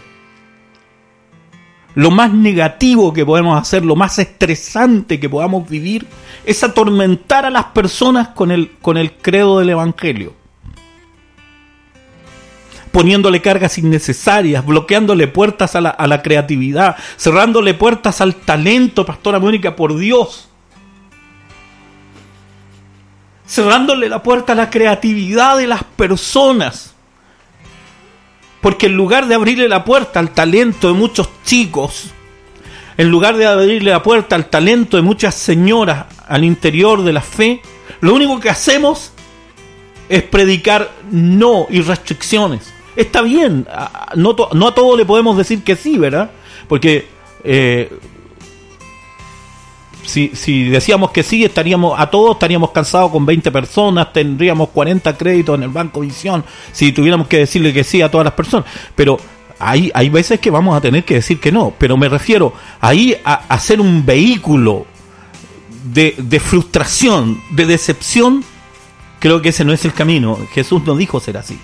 [1.96, 6.08] Lo más negativo que podemos hacer, lo más estresante que podamos vivir,
[6.44, 10.34] es atormentar a las personas con el, con el credo del Evangelio.
[12.94, 19.40] Poniéndole cargas innecesarias, bloqueándole puertas a la, a la creatividad, cerrándole puertas al talento, Pastora
[19.40, 20.48] Mónica, por Dios.
[23.46, 26.94] Cerrándole la puerta a la creatividad de las personas.
[28.62, 32.12] Porque en lugar de abrirle la puerta al talento de muchos chicos,
[32.98, 37.22] en lugar de abrirle la puerta al talento de muchas señoras al interior de la
[37.22, 37.62] fe,
[38.02, 39.12] lo único que hacemos
[40.10, 42.73] es predicar no y restricciones.
[42.96, 43.68] Está bien,
[44.16, 46.32] no, no a todo le podemos decir que sí, ¿verdad?
[46.68, 47.08] Porque
[47.44, 47.92] eh,
[50.06, 55.18] si, si decíamos que sí, estaríamos a todos estaríamos cansados con 20 personas, tendríamos 40
[55.18, 58.68] créditos en el Banco Visión, si tuviéramos que decirle que sí a todas las personas.
[58.96, 59.18] Pero
[59.60, 61.74] hay, hay veces que vamos a tener que decir que no.
[61.78, 64.86] Pero me refiero ahí a, a ser un vehículo
[65.86, 68.44] de, de frustración, de decepción.
[69.20, 70.38] Creo que ese no es el camino.
[70.54, 71.58] Jesús no dijo ser así.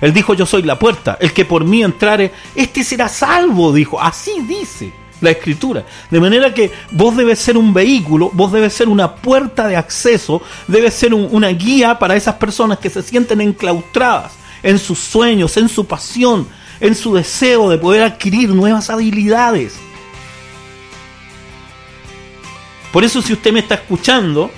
[0.00, 1.18] Él dijo, yo soy la puerta.
[1.20, 4.00] El que por mí entrare, este será salvo, dijo.
[4.00, 5.84] Así dice la escritura.
[6.10, 10.40] De manera que vos debes ser un vehículo, vos debes ser una puerta de acceso,
[10.66, 14.32] debes ser un- una guía para esas personas que se sienten enclaustradas
[14.62, 16.48] en sus sueños, en su pasión,
[16.80, 19.74] en su deseo de poder adquirir nuevas habilidades.
[22.92, 24.50] Por eso si usted me está escuchando,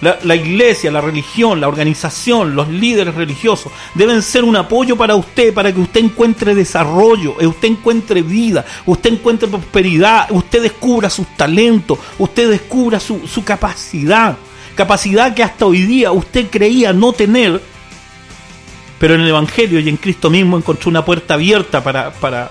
[0.00, 5.52] la, iglesia, la religión, la organización, los líderes religiosos deben ser un apoyo para usted,
[5.52, 11.26] para que usted encuentre desarrollo, eh, usted encuentre vida, usted encuentre prosperidad, usted descubra sus
[11.36, 14.36] talentos, usted descubra su, capacidad,
[14.74, 17.60] capacidad que hasta hoy día usted creía no tener,
[18.98, 22.50] pero en el Evangelio y en Cristo mismo encontró una puerta abierta para, para,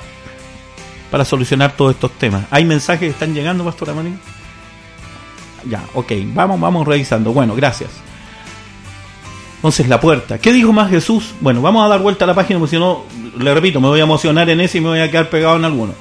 [1.10, 2.46] para solucionar todos estos temas.
[2.52, 4.14] ¿Hay mensajes que están llegando, Pastora María?
[5.66, 7.34] Ya, ok, vamos, vamos revisando.
[7.34, 7.90] Bueno, gracias.
[9.56, 10.38] Entonces, la puerta.
[10.38, 11.34] ¿Qué dijo más Jesús?
[11.42, 13.04] Bueno, vamos a dar vuelta a la página, porque si no,
[13.38, 15.66] le repito, me voy a emocionar en ese y me voy a quedar pegado en
[15.66, 15.94] alguno.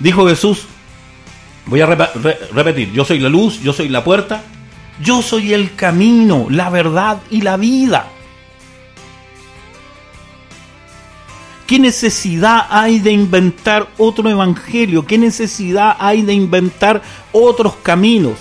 [0.00, 0.64] Dijo Jesús,
[1.64, 4.42] voy a repetir, yo soy la luz, yo soy la puerta,
[5.02, 8.06] yo soy el camino, la verdad y la vida.
[11.66, 15.04] ¿Qué necesidad hay de inventar otro evangelio?
[15.04, 17.02] ¿Qué necesidad hay de inventar
[17.32, 18.34] otros caminos?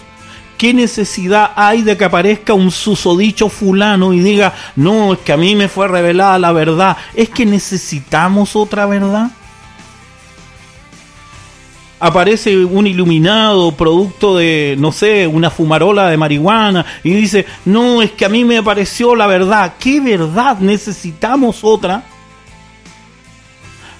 [0.66, 5.38] ¿Qué necesidad hay de que aparezca un susodicho fulano y diga, no, es que a
[5.38, 6.98] mí me fue revelada la verdad?
[7.14, 9.30] ¿Es que necesitamos otra verdad?
[12.00, 18.14] Aparece un iluminado producto de, no sé, una fumarola de marihuana y dice, no, es
[18.14, 19.76] que a mí me pareció la verdad.
[19.78, 20.58] ¿Qué verdad?
[20.58, 22.04] ¿Necesitamos otra?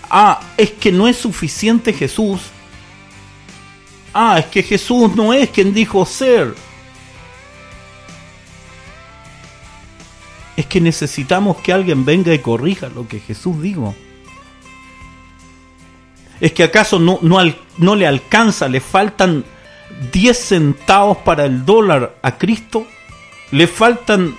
[0.10, 2.42] Ah, es que no es suficiente Jesús.
[4.18, 6.56] Ah, es que Jesús no es quien dijo ser.
[10.56, 13.94] Es que necesitamos que alguien venga y corrija lo que Jesús dijo.
[16.40, 19.44] Es que acaso no, no, le alcanza, le faltan
[20.14, 22.88] 10 centavos para el dólar a Cristo,
[23.52, 24.34] le faltan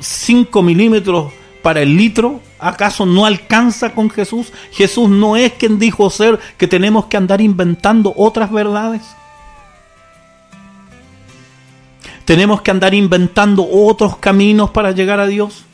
[0.00, 1.30] 5 milímetros
[1.60, 2.40] para el litro.
[2.58, 4.52] ¿Acaso no alcanza con Jesús?
[4.72, 9.02] Jesús no es quien dijo ser que tenemos que andar inventando otras verdades.
[12.24, 15.64] Tenemos que andar inventando otros caminos para llegar a Dios.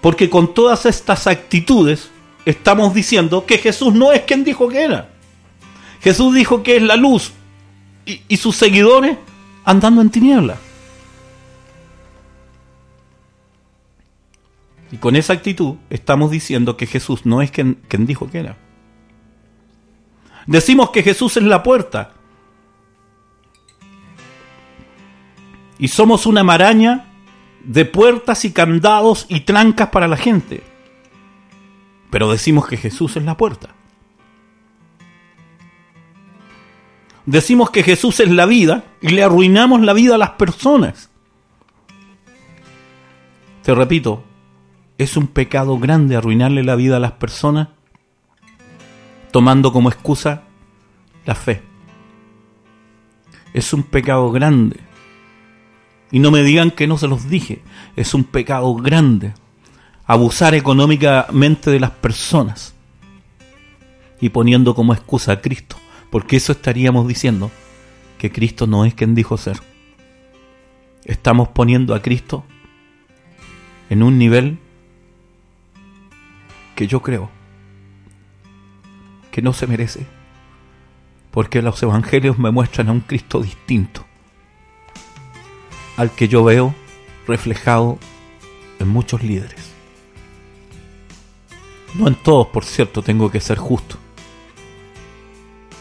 [0.00, 2.10] Porque con todas estas actitudes
[2.44, 5.08] estamos diciendo que Jesús no es quien dijo que era.
[6.00, 7.32] Jesús dijo que es la luz
[8.06, 9.16] y, sus seguidores
[9.64, 10.58] andando en tinieblas.
[14.90, 18.56] Y con esa actitud estamos diciendo que Jesús no es quien, quien dijo que era.
[20.46, 22.12] Decimos que Jesús es la puerta.
[25.78, 27.06] Y somos una maraña
[27.62, 30.62] de puertas y candados y trancas para la gente.
[32.10, 33.74] Pero decimos que Jesús es la puerta.
[37.26, 41.10] Decimos que Jesús es la vida y le arruinamos la vida a las personas.
[43.62, 44.24] Te repito,
[44.98, 47.68] es un pecado grande arruinarle la vida a las personas
[49.30, 50.42] tomando como excusa
[51.24, 51.62] la fe.
[53.54, 54.80] Es un pecado grande.
[56.10, 57.62] Y no me digan que no se los dije.
[57.94, 59.34] Es un pecado grande
[60.04, 62.74] abusar económicamente de las personas
[64.20, 65.76] y poniendo como excusa a Cristo.
[66.10, 67.50] Porque eso estaríamos diciendo
[68.16, 69.60] que Cristo no es quien dijo ser.
[71.04, 72.44] Estamos poniendo a Cristo
[73.90, 74.58] en un nivel
[76.78, 77.28] que yo creo
[79.32, 80.06] que no se merece.
[81.32, 84.06] Porque los evangelios me muestran a un Cristo distinto
[85.96, 86.72] al que yo veo
[87.26, 87.98] reflejado
[88.78, 89.72] en muchos líderes.
[91.94, 93.96] No en todos, por cierto, tengo que ser justo.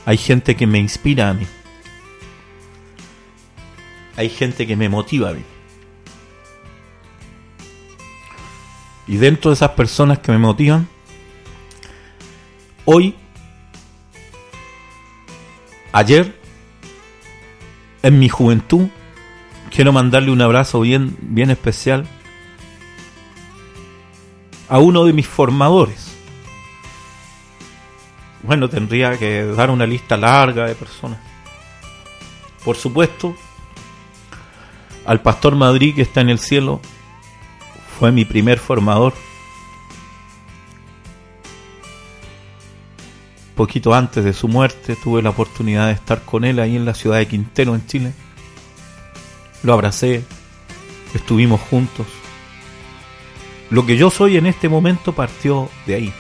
[0.04, 1.45] Hay gente que me inspira a mí.
[4.16, 5.43] Hay gente que me motiva a mí.
[9.08, 10.88] Y dentro de esas personas que me motivan,
[12.86, 13.16] hoy,
[15.93, 16.38] ayer,
[18.03, 18.88] en mi juventud,
[19.70, 22.05] quiero mandarle un abrazo bien, bien especial
[24.70, 26.14] a uno de mis formadores.
[28.43, 31.20] Bueno, tendría que dar una lista larga de personas.
[32.64, 33.36] Por supuesto,
[35.05, 36.82] al pastor Madrid que está en el cielo,
[37.98, 39.14] fue mi primer formador.
[43.56, 46.93] Poquito antes de su muerte tuve la oportunidad de estar con él ahí en la
[46.93, 48.14] ciudad de Quintero, en Chile.
[49.64, 50.24] Lo abracé,
[51.16, 52.06] estuvimos juntos.
[53.72, 56.14] Lo que yo soy en este momento partió de ahí.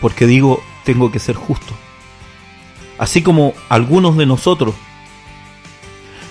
[0.00, 1.72] Porque digo, tengo que ser justo.
[2.98, 4.74] Así como algunos de nosotros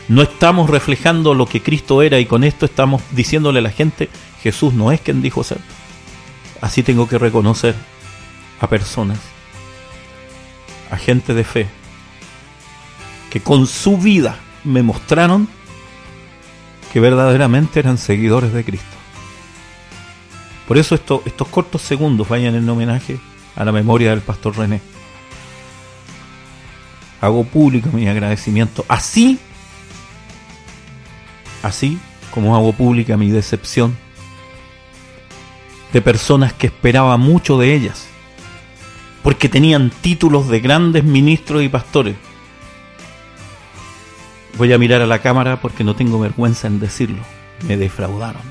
[0.07, 4.09] no estamos reflejando lo que Cristo era y con esto estamos diciéndole a la gente,
[4.41, 5.59] Jesús no es quien dijo ser.
[6.61, 7.75] Así tengo que reconocer
[8.59, 9.19] a personas,
[10.91, 11.67] a gente de fe,
[13.29, 15.47] que con su vida me mostraron
[16.93, 18.85] que verdaderamente eran seguidores de Cristo.
[20.67, 23.19] Por eso esto- estos cortos segundos vayan en homenaje
[23.55, 24.81] a la memoria del pastor René.
[27.21, 28.85] Hago público mi agradecimiento.
[28.87, 29.39] Así,
[31.65, 31.97] así
[32.31, 33.97] como hago pública mi decepción
[35.93, 38.07] de personas que esperaba mucho de ellas,
[39.23, 42.15] porque tenían títulos de grandes ministros y pastores.
[44.57, 47.21] Voy a mirar a la cámara porque no tengo vergüenza en decirlo.
[47.67, 48.41] Me defraudaron.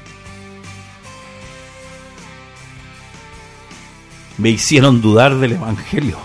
[4.37, 6.19] Me hicieron dudar del Evangelio.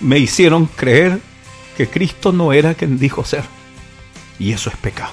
[0.00, 1.20] Me hicieron creer
[1.76, 3.44] que Cristo no era quien dijo ser.
[4.38, 5.12] Y eso es pecado.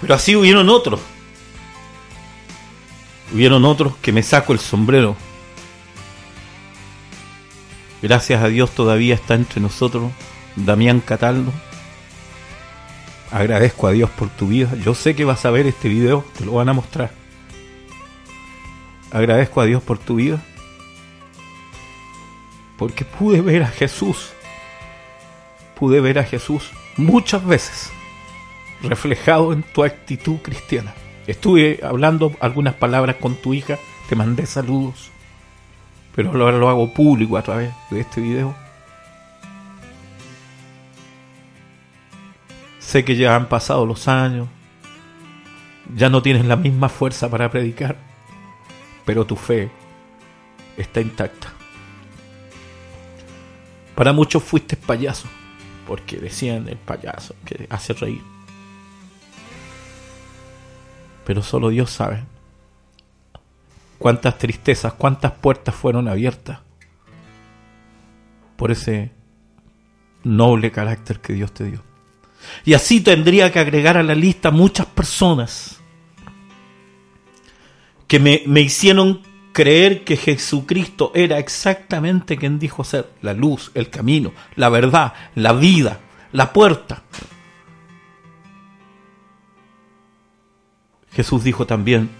[0.00, 1.00] Pero así hubieron otros.
[3.32, 5.16] Hubieron otros que me saco el sombrero.
[8.02, 10.12] Gracias a Dios todavía está entre nosotros
[10.56, 11.52] Damián Cataldo.
[13.30, 14.74] Agradezco a Dios por tu vida.
[14.84, 17.10] Yo sé que vas a ver este video, te lo van a mostrar.
[19.10, 20.42] Agradezco a Dios por tu vida.
[22.76, 24.32] Porque pude ver a Jesús.
[25.78, 27.92] Pude ver a Jesús muchas veces
[28.82, 30.94] reflejado en tu actitud cristiana.
[31.26, 35.10] Estuve hablando algunas palabras con tu hija, te mandé saludos,
[36.14, 38.54] pero ahora lo hago público a través de este video.
[42.78, 44.48] Sé que ya han pasado los años,
[45.96, 47.96] ya no tienes la misma fuerza para predicar,
[49.04, 49.70] pero tu fe
[50.76, 51.52] está intacta.
[53.94, 55.28] Para muchos fuiste payaso,
[55.86, 58.22] porque decían el payaso que hace reír.
[61.24, 62.24] Pero solo Dios sabe
[63.98, 66.60] cuántas tristezas, cuántas puertas fueron abiertas
[68.56, 69.10] por ese
[70.22, 71.82] noble carácter que Dios te dio.
[72.64, 75.80] Y así tendría que agregar a la lista muchas personas
[78.06, 79.22] que me, me hicieron
[79.54, 85.52] creer que Jesucristo era exactamente quien dijo ser, la luz, el camino, la verdad, la
[85.52, 86.00] vida,
[86.32, 87.04] la puerta.
[91.12, 92.10] Jesús dijo también,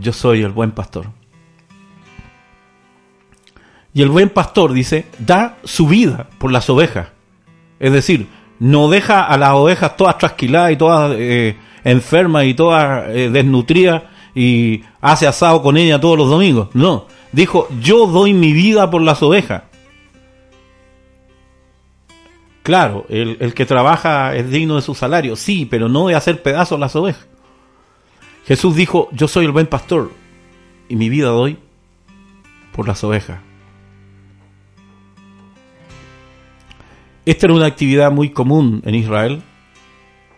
[0.00, 1.08] yo soy el buen pastor.
[3.92, 7.08] Y el buen pastor dice, da su vida por las ovejas.
[7.78, 8.26] Es decir,
[8.58, 14.02] no deja a las ovejas todas trasquiladas y todas eh, enfermas y todas eh, desnutridas
[14.34, 16.68] y hace asado con ella todos los domingos.
[16.74, 19.64] No, dijo, yo doy mi vida por las ovejas.
[22.62, 26.42] Claro, el, el que trabaja es digno de su salario, sí, pero no de hacer
[26.42, 27.26] pedazos las ovejas.
[28.46, 30.10] Jesús dijo, yo soy el buen pastor
[30.88, 31.58] y mi vida doy
[32.72, 33.40] por las ovejas.
[37.26, 39.42] Esta era una actividad muy común en Israel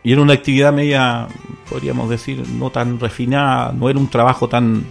[0.07, 1.27] y era una actividad media,
[1.69, 4.85] podríamos decir, no tan refinada, no era un trabajo tan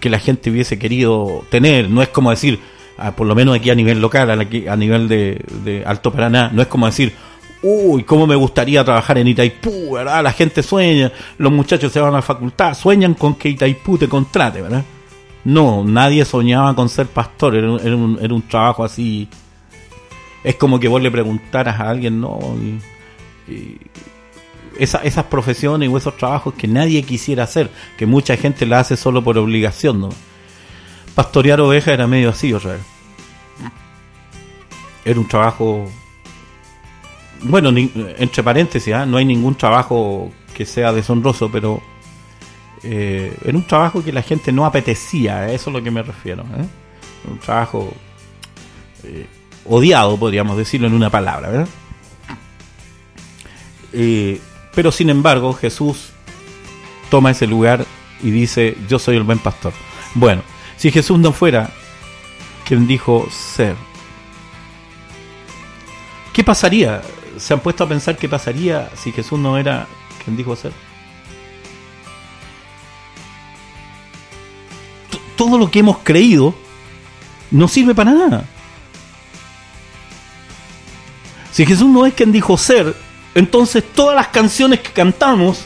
[0.00, 2.60] que la gente hubiese querido tener, no es como decir,
[2.98, 6.60] ah, por lo menos aquí a nivel local, a nivel de, de Alto Paraná, no
[6.62, 7.12] es como decir,
[7.62, 10.22] uy, cómo me gustaría trabajar en Itaipú, ¿verdad?
[10.22, 14.08] La gente sueña, los muchachos se van a la facultad, sueñan con que Itaipú te
[14.08, 14.84] contrate, ¿verdad?
[15.44, 19.28] No, nadie soñaba con ser pastor, era, un- era un, era un trabajo así.
[20.44, 22.38] Es como que vos le preguntaras a alguien, no,
[23.48, 23.78] y
[24.78, 28.96] esa- esas profesiones o esos trabajos que nadie quisiera hacer, que mucha gente la hace
[28.96, 30.10] solo por obligación, ¿no?
[31.14, 32.76] Pastorear ovejas era medio así, o sea.
[35.04, 35.90] Era un trabajo
[37.42, 39.06] bueno, ni- entre paréntesis, ¿ah?
[39.06, 41.80] no hay ningún trabajo que sea deshonroso, pero
[42.82, 46.02] eh, era un trabajo que la gente no apetecía, a eso es lo que me
[46.02, 46.42] refiero.
[46.42, 46.66] ¿eh?
[47.30, 47.92] Un trabajo
[49.04, 49.26] eh,
[49.66, 51.48] odiado, podríamos decirlo en una palabra.
[51.50, 51.68] ¿verdad?
[53.92, 54.40] Eh,
[54.74, 56.10] pero sin embargo, Jesús
[57.10, 57.84] toma ese lugar
[58.22, 59.72] y dice, yo soy el buen pastor.
[60.14, 60.42] Bueno,
[60.76, 61.70] si Jesús no fuera
[62.66, 63.76] quien dijo ser,
[66.38, 67.02] ¿Qué pasaría?
[67.36, 69.88] ¿Se han puesto a pensar qué pasaría si Jesús no era
[70.22, 70.70] quien dijo ser?
[75.34, 76.54] Todo lo que hemos creído
[77.50, 78.44] no sirve para nada.
[81.50, 82.94] Si Jesús no es quien dijo ser,
[83.38, 85.64] entonces todas las canciones que cantamos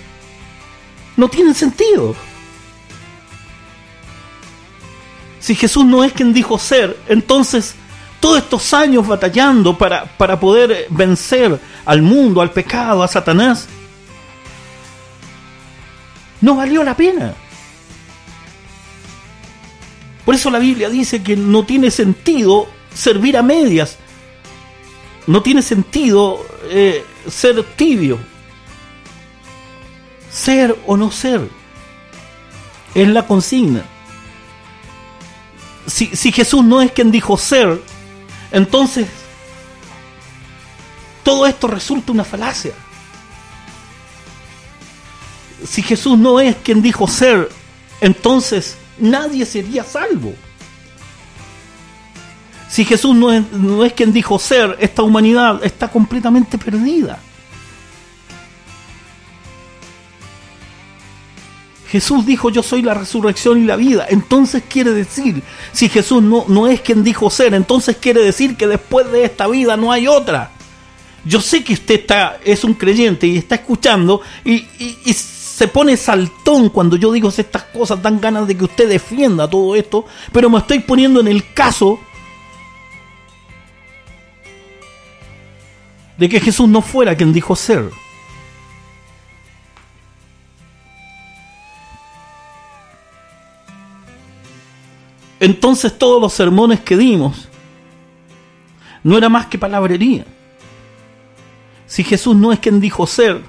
[1.17, 2.15] no tienen sentido.
[5.41, 7.75] Si Jesús no es quien dijo ser, entonces
[8.21, 13.67] todos estos años batallando para, para poder vencer al mundo, al pecado, a Satanás,
[16.43, 17.35] no valió la pena.
[20.27, 23.99] Por eso la Biblia dice que no tiene sentido servir a medias.
[25.27, 28.19] No tiene sentido eh, ser tibio.
[30.31, 31.49] Ser o no ser.
[32.95, 33.85] Es la consigna.
[35.87, 37.81] Si, si Jesús no es quien dijo ser,
[38.51, 39.09] entonces
[41.23, 42.73] todo esto resulta una falacia.
[45.67, 47.49] Si Jesús no es quien dijo ser,
[48.01, 50.35] entonces nadie sería salvo.
[52.73, 57.19] Si Jesús no es, no es quien dijo ser, esta humanidad está completamente perdida.
[61.91, 64.07] Jesús dijo yo soy la resurrección y la vida.
[64.09, 65.43] Entonces quiere decir,
[65.73, 69.47] si Jesús no, no es quien dijo ser, entonces quiere decir que después de esta
[69.49, 70.53] vida no hay otra.
[71.27, 75.69] Yo sé que usted está, es un creyente y está escuchando y, y- y se
[75.69, 80.07] pone saltón cuando yo digo estas cosas, dan ganas de que usted defienda todo esto,
[80.33, 82.01] pero me estoy poniendo en el caso
[86.23, 87.91] de que Jesús no fuera quien dijo ser.
[95.41, 97.49] Entonces todos los sermones que dimos
[99.03, 100.25] no era más que palabrería.
[101.89, 103.43] Si Jesús no es quien dijo ser,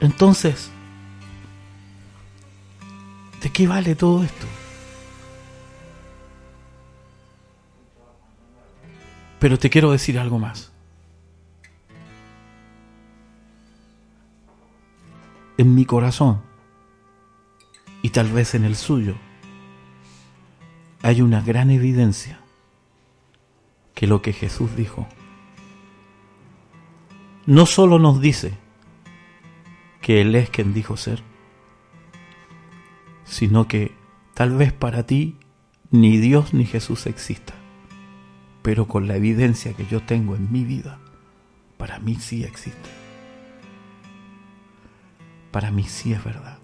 [0.00, 0.68] entonces,
[3.40, 4.61] ¿de qué vale todo esto?
[9.42, 10.70] Pero te quiero decir algo más.
[15.58, 16.40] En mi corazón
[18.02, 19.16] y tal vez en el suyo
[21.02, 22.38] hay una gran evidencia
[23.96, 25.08] que lo que Jesús dijo
[27.44, 28.54] no solo nos dice
[30.00, 31.20] que Él es quien dijo ser,
[33.24, 33.92] sino que
[34.34, 35.36] tal vez para ti
[35.90, 37.54] ni Dios ni Jesús exista,
[38.62, 40.98] pero con la evidencia que yo tengo en mi vida,
[41.76, 42.88] para mí sí existe.
[45.50, 46.58] Para mí sí es verdad.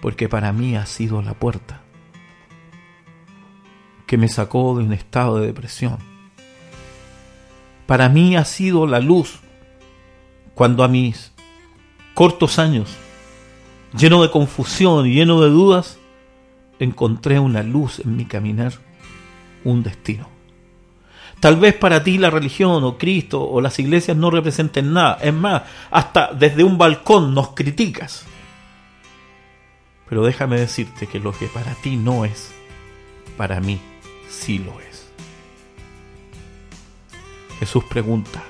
[0.00, 1.82] Porque para mí ha sido la puerta
[4.06, 5.98] que me sacó de un estado de depresión.
[7.86, 9.40] Para mí ha sido la luz
[10.54, 11.32] cuando a mis
[12.14, 12.96] cortos años,
[13.96, 15.98] lleno de confusión y lleno de dudas,
[16.78, 18.72] encontré una luz en mi caminar,
[19.64, 20.28] un destino.
[21.40, 25.18] Tal vez para ti la religión o Cristo o las iglesias no representen nada.
[25.22, 28.24] Es más, hasta desde un balcón nos criticas.
[30.08, 32.50] Pero déjame decirte que lo que para ti no es,
[33.36, 33.78] para mí
[34.28, 35.06] sí lo es.
[37.60, 38.42] Jesús pregunta,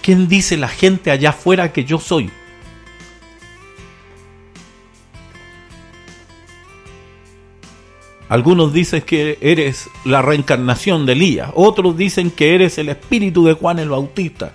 [0.00, 2.30] ¿quién dice la gente allá afuera que yo soy?
[8.32, 13.52] Algunos dicen que eres la reencarnación de Elías, otros dicen que eres el espíritu de
[13.52, 14.54] Juan el Bautista.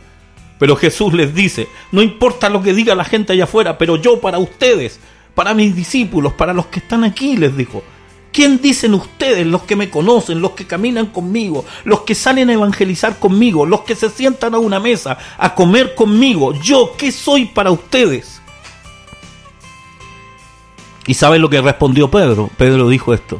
[0.58, 4.20] Pero Jesús les dice, no importa lo que diga la gente allá afuera, pero yo
[4.20, 5.00] para ustedes,
[5.36, 7.84] para mis discípulos, para los que están aquí, les dijo,
[8.32, 12.54] ¿quién dicen ustedes, los que me conocen, los que caminan conmigo, los que salen a
[12.54, 16.60] evangelizar conmigo, los que se sientan a una mesa a comer conmigo?
[16.64, 18.42] Yo, ¿qué soy para ustedes?
[21.06, 22.50] ¿Y saben lo que respondió Pedro?
[22.58, 23.40] Pedro dijo esto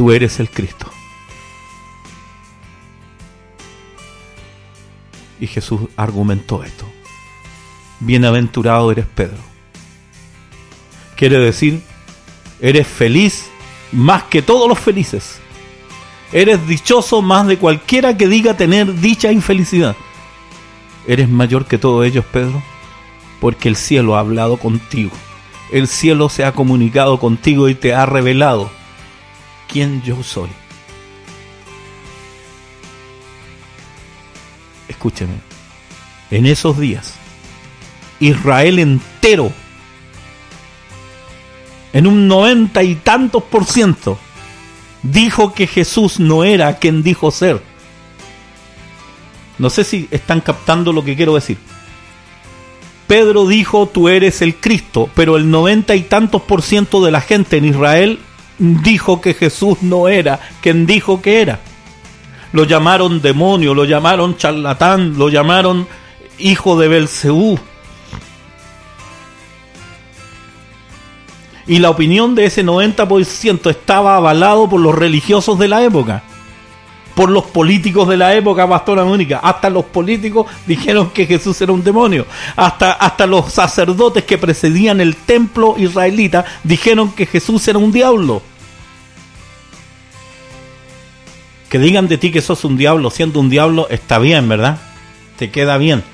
[0.00, 0.86] tú eres el Cristo.
[5.38, 6.86] Y Jesús argumentó esto.
[7.98, 9.36] Bienaventurado eres Pedro.
[11.16, 11.82] Quiere decir,
[12.62, 13.50] eres feliz
[13.92, 15.38] más que todos los felices.
[16.32, 19.96] Eres dichoso más de cualquiera que diga tener dicha infelicidad.
[21.06, 22.62] Eres mayor que todos ellos, Pedro,
[23.38, 25.12] porque el cielo ha hablado contigo.
[25.70, 28.79] El cielo se ha comunicado contigo y te ha revelado
[29.70, 30.50] quién yo soy.
[34.88, 35.34] Escúcheme,
[36.30, 37.14] en esos días,
[38.18, 39.52] Israel entero,
[41.92, 44.18] en un noventa y tantos por ciento,
[45.02, 47.62] dijo que Jesús no era quien dijo ser.
[49.58, 51.58] No sé si están captando lo que quiero decir.
[53.06, 57.20] Pedro dijo, tú eres el Cristo, pero el noventa y tantos por ciento de la
[57.20, 58.20] gente en Israel
[58.60, 61.60] dijo que Jesús no era quien dijo que era.
[62.52, 65.88] Lo llamaron demonio, lo llamaron charlatán, lo llamaron
[66.38, 67.58] hijo de Belcebú.
[71.66, 76.24] Y la opinión de ese 90% estaba avalado por los religiosos de la época,
[77.14, 79.38] por los políticos de la época, Pastora Mónica.
[79.42, 82.26] Hasta los políticos dijeron que Jesús era un demonio.
[82.56, 88.42] Hasta, hasta los sacerdotes que precedían el templo israelita dijeron que Jesús era un diablo.
[91.70, 94.78] Que digan de ti que sos un diablo siendo un diablo está bien, ¿verdad?
[95.38, 96.04] Te queda bien.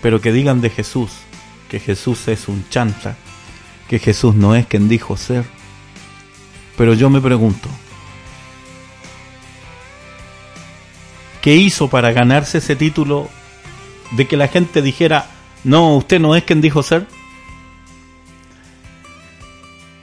[0.00, 1.10] Pero que digan de Jesús
[1.68, 3.16] que Jesús es un chancha,
[3.88, 5.44] que Jesús no es quien dijo ser.
[6.76, 7.68] Pero yo me pregunto,
[11.40, 13.28] ¿qué hizo para ganarse ese título
[14.12, 15.26] de que la gente dijera,
[15.64, 17.06] no, usted no es quien dijo ser?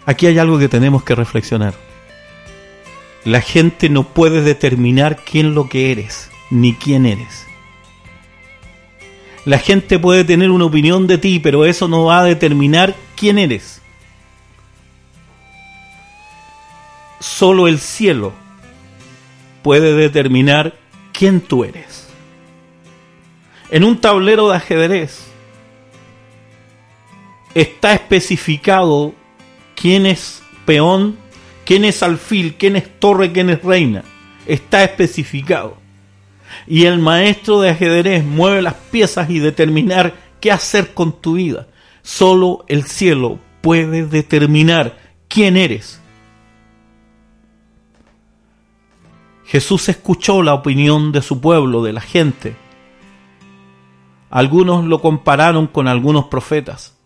[0.05, 1.92] Aquí hay algo que tenemos que reflexionar.
[3.25, 7.47] La gente no puede determinar quién lo que eres, ni quién eres.
[9.45, 13.37] La gente puede tener una opinión de ti, pero eso no va a determinar quién
[13.37, 13.81] eres.
[17.19, 18.33] Solo el cielo
[19.61, 20.75] puede determinar
[21.13, 22.07] quién tú eres.
[23.69, 25.25] En un tablero de ajedrez
[27.55, 29.13] está especificado
[29.75, 31.22] quién es peón
[31.65, 34.03] quién es alfil, quién es torre, quién es reina.
[34.45, 35.77] Está especificado.
[36.67, 41.67] Y el maestro de ajedrez mueve las piezas y determinar qué hacer con tu vida.
[42.01, 45.99] Solo el cielo puede determinar quién eres.
[49.45, 52.55] Jesús escuchó la opinión de su pueblo, de la gente.
[54.29, 56.97] Algunos lo compararon con algunos profetas.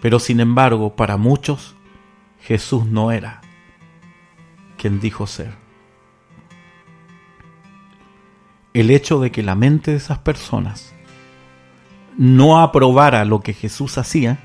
[0.00, 1.76] Pero sin embargo, para muchos,
[2.42, 3.40] Jesús no era
[4.76, 5.54] quien dijo ser.
[8.74, 10.92] El hecho de que la mente de esas personas
[12.16, 14.40] no aprobara lo que Jesús hacía,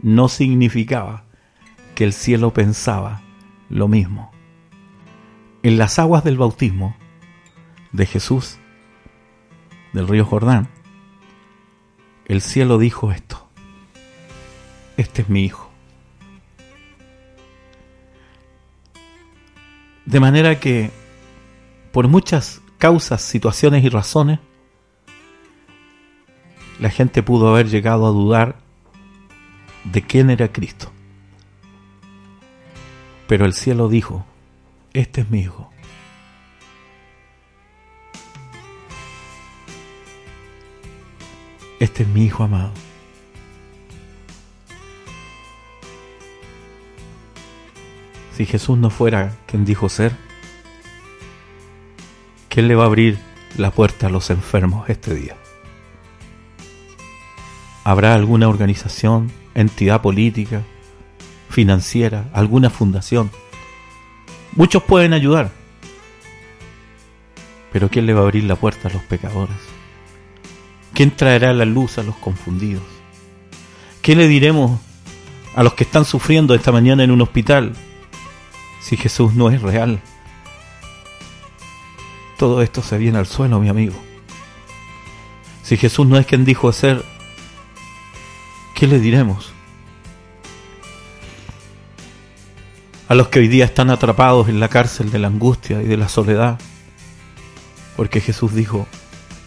[0.00, 1.24] no significaba
[1.94, 3.22] que el cielo pensaba
[3.68, 4.30] lo mismo.
[5.62, 6.96] En las aguas del bautismo
[7.90, 8.58] de Jesús,
[9.92, 10.68] del río Jordán,
[12.26, 13.48] el cielo dijo esto,
[14.96, 15.67] este es mi hijo.
[20.08, 20.90] De manera que,
[21.92, 24.38] por muchas causas, situaciones y razones,
[26.80, 28.56] la gente pudo haber llegado a dudar
[29.84, 30.90] de quién era Cristo.
[33.26, 34.24] Pero el cielo dijo,
[34.94, 35.70] este es mi hijo.
[41.80, 42.72] Este es mi hijo amado.
[48.38, 50.14] Si Jesús no fuera quien dijo ser,
[52.48, 53.18] ¿quién le va a abrir
[53.56, 55.36] la puerta a los enfermos este día?
[57.82, 60.62] ¿Habrá alguna organización, entidad política,
[61.50, 63.32] financiera, alguna fundación?
[64.54, 65.50] Muchos pueden ayudar,
[67.72, 69.58] pero ¿quién le va a abrir la puerta a los pecadores?
[70.94, 72.84] ¿Quién traerá la luz a los confundidos?
[74.00, 74.80] ¿Qué le diremos
[75.56, 77.74] a los que están sufriendo esta mañana en un hospital
[78.88, 80.00] si Jesús no es real?
[82.38, 83.94] Todo esto se viene al suelo, mi amigo.
[85.62, 87.04] Si Jesús no es quien dijo ser,
[88.74, 89.52] ¿qué le diremos?
[93.08, 95.96] A los que hoy día están atrapados en la cárcel de la angustia y de
[95.98, 96.58] la soledad,
[97.94, 98.86] porque Jesús dijo,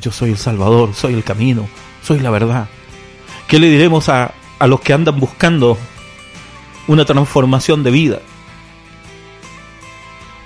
[0.01, 1.67] yo soy el Salvador, soy el camino,
[2.03, 2.69] soy la verdad.
[3.47, 5.79] ¿Qué le diremos a, a los que andan buscando
[6.87, 8.19] una transformación de vida?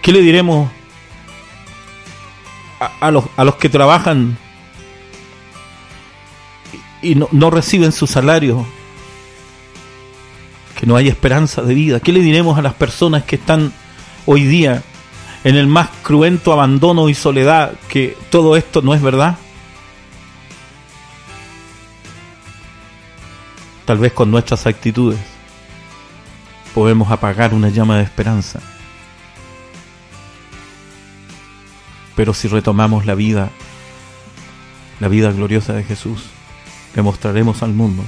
[0.05, 0.69] ¿Qué le diremos
[2.99, 4.37] a, los, a los que trabajan
[7.01, 8.67] y, y no, no reciben su salario?
[10.79, 11.99] Que no hay esperanza de vida.
[12.01, 13.73] ¿Qué le diremos a las personas que están
[14.27, 14.83] hoy día
[15.43, 19.39] en el más cruento abandono y soledad que todo esto no es verdad?
[23.85, 25.17] Tal vez con nuestras actitudes
[26.75, 28.61] podemos apagar una llama de esperanza.
[32.15, 33.49] Pero si retomamos la vida,
[34.99, 36.23] la vida gloriosa de Jesús,
[36.95, 38.03] le mostraremos al mundo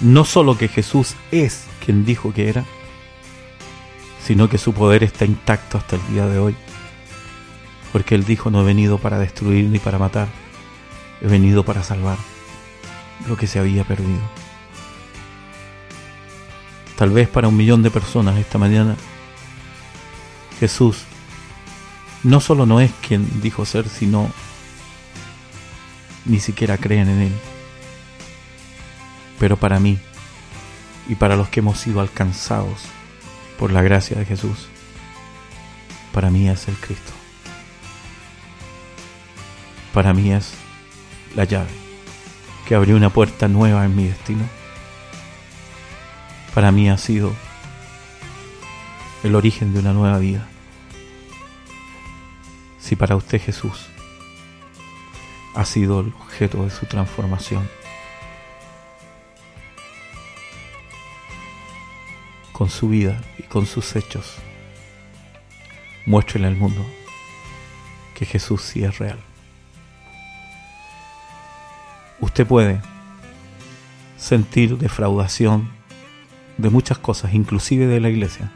[0.00, 2.64] no solo que Jesús es quien dijo que era,
[4.24, 6.56] sino que su poder está intacto hasta el día de hoy.
[7.92, 10.28] Porque Él dijo, no he venido para destruir ni para matar,
[11.22, 12.18] he venido para salvar
[13.26, 14.20] lo que se había perdido.
[16.96, 18.96] Tal vez para un millón de personas esta mañana,
[20.58, 21.04] Jesús
[22.26, 24.28] no solo no es quien dijo ser, sino
[26.24, 27.32] ni siquiera creen en Él.
[29.38, 30.00] Pero para mí
[31.08, 32.80] y para los que hemos sido alcanzados
[33.60, 34.66] por la gracia de Jesús,
[36.12, 37.12] para mí es el Cristo.
[39.94, 40.52] Para mí es
[41.36, 41.70] la llave
[42.66, 44.44] que abrió una puerta nueva en mi destino.
[46.56, 47.32] Para mí ha sido
[49.22, 50.48] el origen de una nueva vida.
[52.86, 53.88] Si para usted Jesús
[55.56, 57.68] ha sido el objeto de su transformación,
[62.52, 64.36] con su vida y con sus hechos,
[66.06, 66.86] muéstrele al mundo
[68.14, 69.18] que Jesús sí es real.
[72.20, 72.80] Usted puede
[74.16, 75.72] sentir defraudación
[76.56, 78.52] de muchas cosas, inclusive de la iglesia.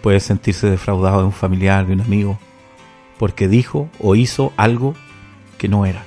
[0.00, 2.38] Puede sentirse defraudado de un familiar, de un amigo,
[3.20, 4.94] porque dijo o hizo algo
[5.58, 6.02] que no era.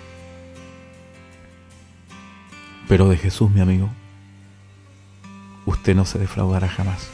[2.88, 3.88] Pero de Jesús, mi amigo,
[5.68, 7.11] usted no se defraudará jamás.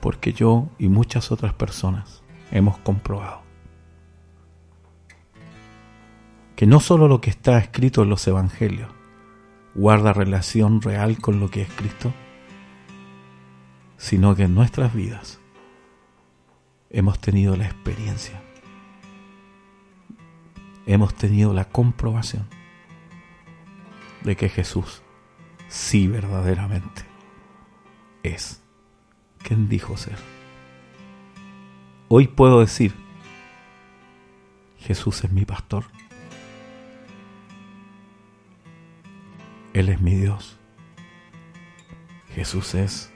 [0.00, 2.22] Porque yo y muchas otras personas
[2.52, 3.42] hemos comprobado
[6.56, 8.88] que no solo lo que está escrito en los evangelios
[9.74, 12.14] guarda relación real con lo que es Cristo,
[13.98, 15.38] sino que en nuestras vidas
[16.96, 18.40] hemos tenido la experiencia,
[20.86, 22.48] hemos tenido la comprobación
[24.24, 25.02] de que Jesús
[25.68, 27.02] sí verdaderamente
[28.22, 28.62] es
[29.42, 30.16] quien dijo ser.
[32.08, 32.94] Hoy puedo decir,
[34.78, 35.84] Jesús es mi pastor.
[39.74, 40.58] Él es mi Dios.
[42.34, 43.12] Jesús es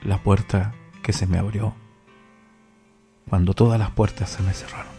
[0.00, 0.72] la puerta
[1.02, 1.81] que se me abrió
[3.32, 4.92] cuando todas las puertas se me cerraron.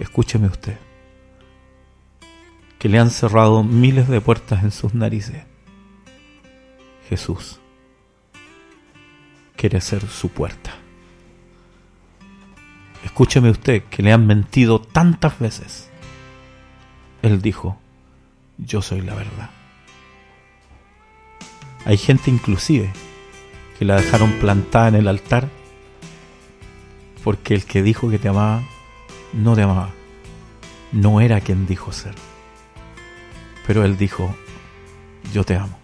[0.00, 0.76] Escúcheme usted.
[2.76, 5.44] que le han cerrado miles de puertas en sus narices.
[7.08, 7.60] Jesús
[9.54, 10.72] quiere ser su puerta.
[13.04, 15.88] Escúcheme usted que le han mentido tantas veces.
[17.22, 17.78] Él dijo,
[18.58, 19.50] yo soy la verdad.
[21.84, 22.92] Hay gente inclusive
[23.78, 25.59] que la dejaron plantada en el altar
[27.22, 28.62] porque el que dijo que te amaba
[29.32, 29.90] no te amaba.
[30.92, 32.14] No era quien dijo ser.
[33.66, 34.34] Pero él dijo,
[35.32, 35.78] yo te amo.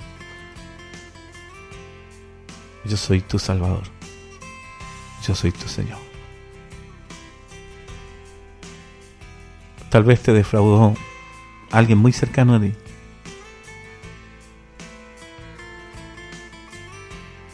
[2.84, 3.84] Yo soy tu Salvador.
[5.26, 5.98] Yo soy tu Señor.
[9.90, 10.94] Tal vez te defraudó
[11.70, 12.72] alguien muy cercano a ti.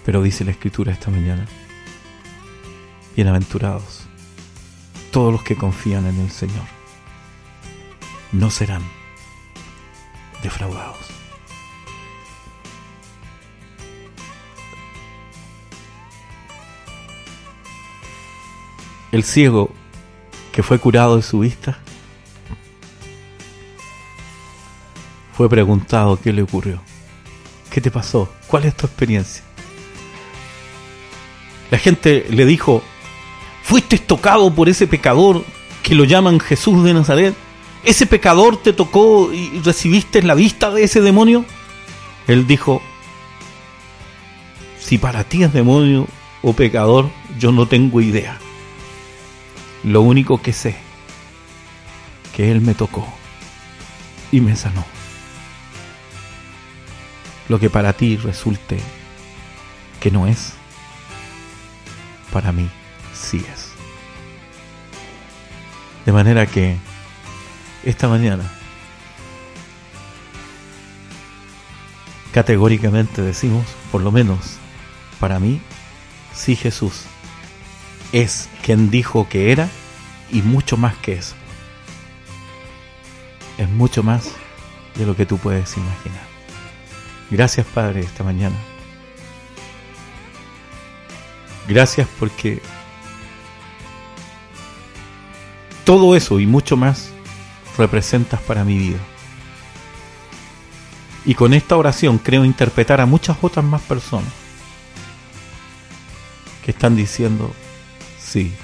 [0.05, 1.47] Pero dice la Escritura esta mañana,
[3.15, 4.03] bienaventurados
[5.11, 6.65] todos los que confían en el Señor,
[8.33, 8.83] no serán
[10.43, 10.99] defraudados.
[19.13, 19.71] El ciego
[20.53, 21.79] que fue curado de su vista
[25.35, 26.81] fue preguntado qué le ocurrió.
[27.71, 28.33] ¿Qué te pasó?
[28.47, 29.43] ¿Cuál es tu experiencia?
[31.71, 32.83] La gente le dijo,
[33.73, 35.47] fuiste tocado por ese pecador
[35.83, 37.35] que lo llaman Jesús de Nazaret.
[37.83, 41.47] ¿Ese pecador te tocó y recibiste la vista de ese demonio?
[42.27, 42.83] Él dijo,
[44.79, 46.07] si para ti es demonio
[46.43, 47.09] o pecador,
[47.39, 48.37] yo no tengo idea.
[49.85, 50.77] Lo único que sé,
[52.37, 53.09] que Él me tocó
[54.31, 54.85] y me sanó.
[57.49, 58.79] Lo que para ti resulte
[59.99, 60.53] que no es,
[62.31, 62.69] para mí
[63.13, 63.62] sí es.
[66.05, 66.77] De manera que
[67.85, 68.45] esta mañana
[72.33, 74.57] categóricamente decimos, por lo menos
[75.21, 75.61] para mí,
[76.35, 77.05] sí Jesús
[78.13, 79.69] es quien dijo que era
[80.31, 81.35] y mucho más que eso.
[83.59, 84.33] Es mucho más
[84.97, 86.23] de lo que tú puedes imaginar.
[87.31, 88.57] Gracias Padre esta mañana.
[91.69, 92.61] Gracias porque
[95.93, 97.11] todo eso y mucho más
[97.77, 98.99] representas para mi vida.
[101.27, 104.33] Y con esta oración creo interpretar a muchas otras más personas
[106.65, 107.53] que están diciendo,
[108.19, 108.55] sí,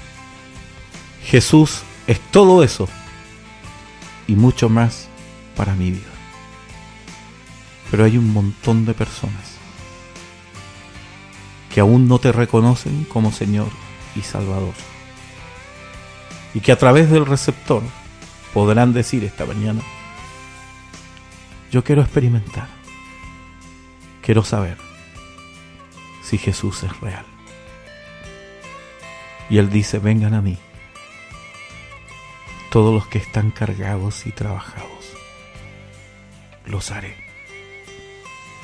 [1.23, 2.89] Jesús es todo eso
[4.25, 5.07] y mucho más
[5.55, 6.11] para mi vida.
[7.91, 9.59] Pero hay un montón de personas
[11.71, 13.69] que aún no te reconocen como Señor
[14.15, 14.88] y Salvador.
[16.53, 17.83] Y que a través del receptor
[18.53, 19.81] podrán decir esta mañana,
[21.71, 22.67] yo quiero experimentar,
[24.21, 24.77] quiero saber
[26.23, 27.25] si Jesús es real.
[29.49, 30.57] Y Él dice, vengan a mí,
[32.71, 35.13] todos los que están cargados y trabajados,
[36.65, 37.15] los haré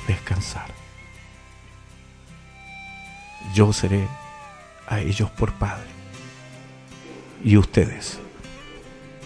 [0.08, 0.68] descansar.
[3.54, 4.08] Yo seré
[4.88, 5.90] a ellos por Padre,
[7.46, 8.20] y ustedes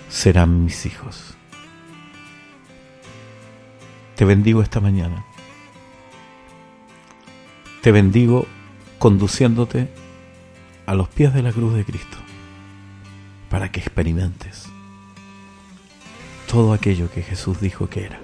[0.10, 1.36] serán mis hijos.
[4.18, 5.26] Te bendigo esta mañana.
[7.82, 8.46] Te bendigo
[9.00, 9.90] conduciéndote
[10.86, 12.18] a los pies de la cruz de Cristo
[13.50, 14.68] para que experimentes
[16.50, 18.20] todo aquello que Jesús dijo que era.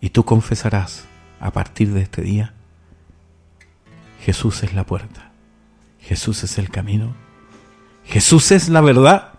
[0.00, 1.06] Y tú confesarás
[1.40, 2.54] a partir de este día,
[4.20, 5.32] Jesús es la puerta,
[5.98, 7.12] Jesús es el camino,
[8.10, 9.34] Jesús es la verdad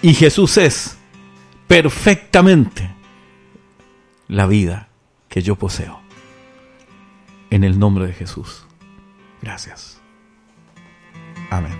[0.00, 0.96] y Jesús es
[1.68, 2.94] perfectamente
[4.26, 4.88] la vida
[5.28, 6.00] que yo poseo.
[7.50, 8.66] En el nombre de Jesús.
[9.42, 10.00] Gracias.
[11.50, 11.78] Amén.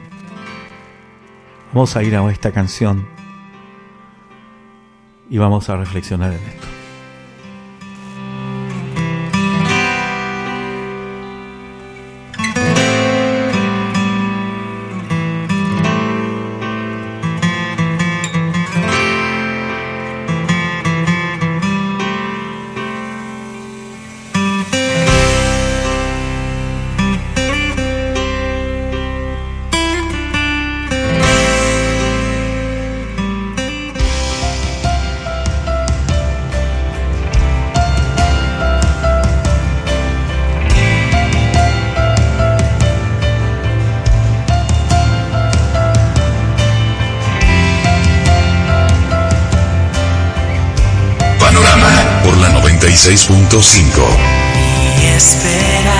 [1.73, 3.09] Vamos a ir a esta canción
[5.31, 6.67] y vamos a reflexionar en esto.
[53.05, 55.94] 96.5.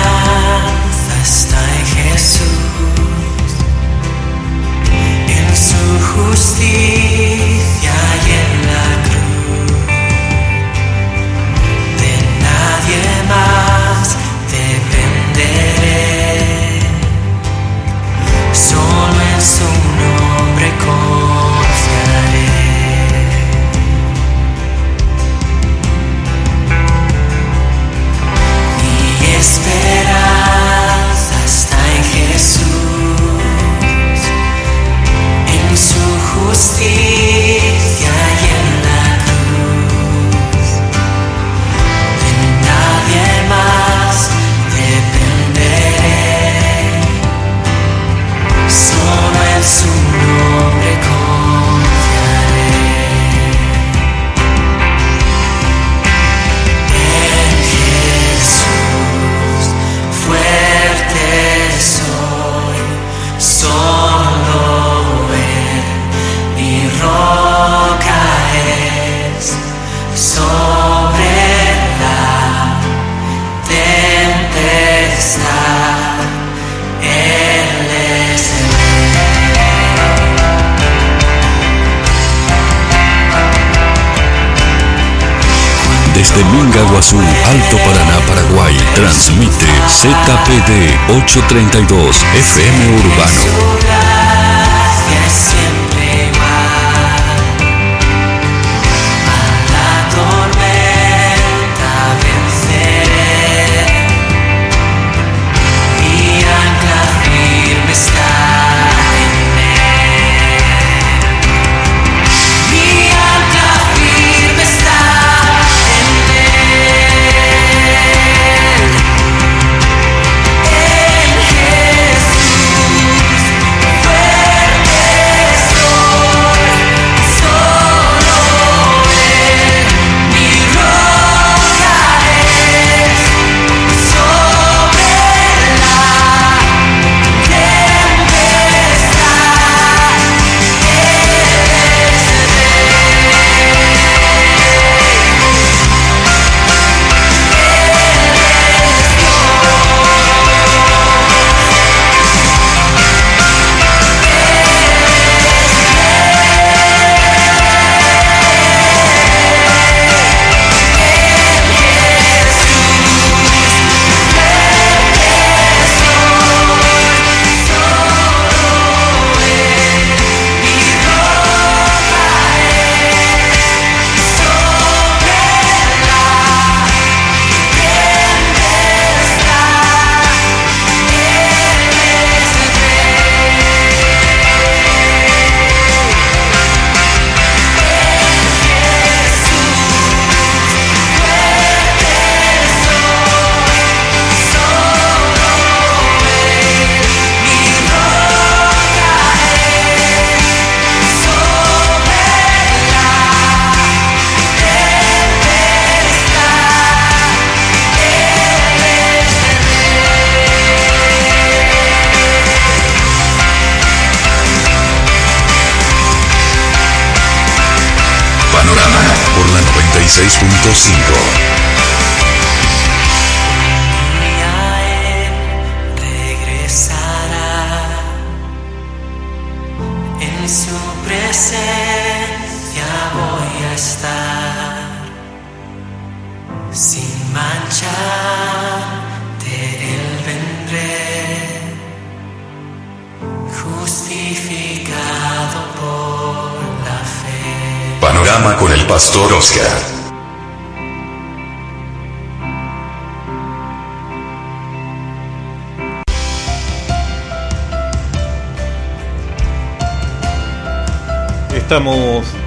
[86.15, 93.45] Desde Mingaguazú, Alto Paraná, Paraguay, transmite ZPD 832 FM Urbano.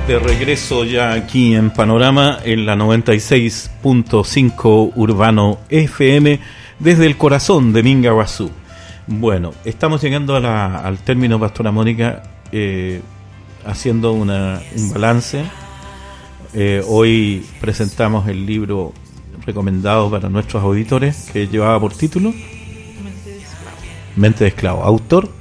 [0.08, 6.40] De regreso ya aquí en Panorama, en la 96.5 Urbano FM,
[6.78, 8.50] desde el corazón de Mingaguazú.
[9.06, 12.22] Bueno, estamos llegando a la, al término, Pastora Mónica,
[12.52, 13.02] eh,
[13.66, 15.44] haciendo una, un balance.
[16.54, 18.94] Eh, hoy presentamos el libro
[19.44, 22.32] recomendado para nuestros auditores que llevaba por título
[24.16, 24.84] Mente de Esclavo.
[24.84, 25.37] Autor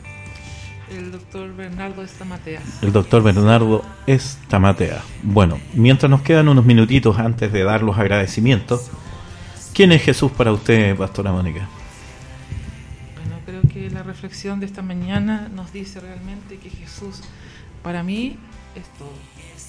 [1.68, 2.64] Bernardo Estamateas.
[2.82, 5.04] El doctor Bernardo Estamatea.
[5.22, 8.90] Bueno, mientras nos quedan unos minutitos antes de dar los agradecimientos,
[9.74, 11.68] ¿quién es Jesús para usted, Pastora Mónica?
[13.16, 17.20] Bueno, creo que la reflexión de esta mañana nos dice realmente que Jesús
[17.84, 18.38] para mí
[18.74, 19.12] es todo.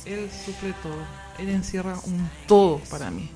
[0.07, 1.03] Él suple todo.
[1.41, 3.29] Él encierra un todo para mí.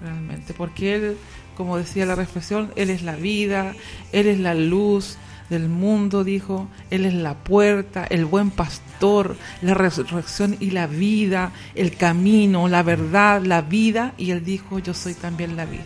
[0.00, 0.54] Realmente.
[0.54, 1.18] Porque Él,
[1.58, 3.74] como decía la reflexión, Él es la vida,
[4.12, 5.18] Él es la luz
[5.50, 6.68] del mundo, dijo.
[6.90, 12.82] Él es la puerta, el buen pastor, la resurrección y la vida, el camino, la
[12.82, 14.12] verdad, la vida.
[14.18, 15.84] Y Él dijo, yo soy también la vida.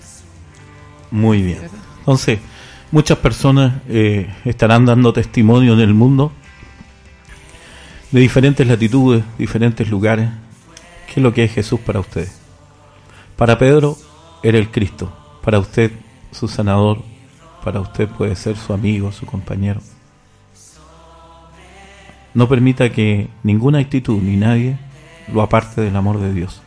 [1.10, 1.58] Muy bien.
[1.98, 2.38] Entonces,
[2.90, 6.32] muchas personas eh, estarán dando testimonio en el mundo
[8.10, 10.30] de diferentes latitudes, diferentes lugares.
[11.06, 12.40] ¿Qué es lo que es Jesús para ustedes?
[13.36, 13.96] Para Pedro
[14.42, 15.12] era el Cristo,
[15.42, 15.92] para usted
[16.30, 17.02] su sanador,
[17.64, 19.80] para usted puede ser su amigo, su compañero.
[22.34, 24.76] No permita que ninguna actitud ni nadie
[25.32, 26.62] lo aparte del amor de Dios.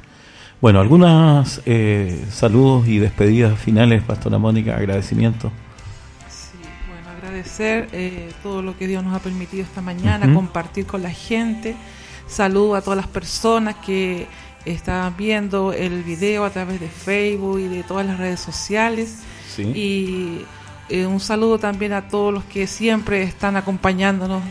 [0.61, 5.51] Bueno, algunos eh, saludos y despedidas finales, Pastora Mónica, agradecimientos.
[6.29, 6.57] Sí,
[6.87, 10.35] bueno, agradecer eh, todo lo que Dios nos ha permitido esta mañana, Ujú.
[10.35, 11.75] compartir con la gente.
[12.27, 14.27] Saludo a todas las personas que
[14.65, 19.19] están viendo el video a través de Facebook y de todas las redes sociales.
[19.53, 19.63] Sí.
[19.63, 20.45] Y
[20.89, 24.43] eh, un saludo también a todos los que siempre están acompañándonos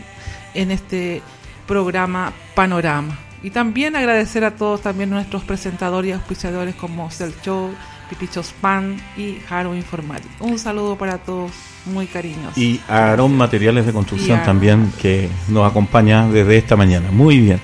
[0.53, 1.21] en este
[1.67, 3.17] programa Panorama.
[3.43, 7.71] Y también agradecer a todos también nuestros presentadores y auspiciadores como Cell Show,
[8.09, 10.33] Pipichos Pan y Haro Informática.
[10.39, 11.51] Un saludo para todos,
[11.85, 12.59] muy cariñoso.
[12.59, 17.11] Y a Aarón Materiales de Construcción también, que nos acompaña desde esta mañana.
[17.11, 17.59] Muy bien.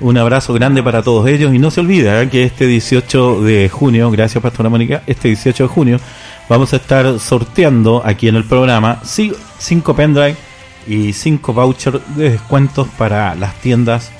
[0.00, 1.52] Un abrazo grande para todos ellos.
[1.52, 2.28] Y no se olvide ¿eh?
[2.28, 6.00] que este 18 de junio, gracias Pastora Mónica, este 18 de junio
[6.48, 10.36] vamos a estar sorteando aquí en el programa 5 pendrive
[10.86, 14.10] y 5 vouchers de descuentos para las tiendas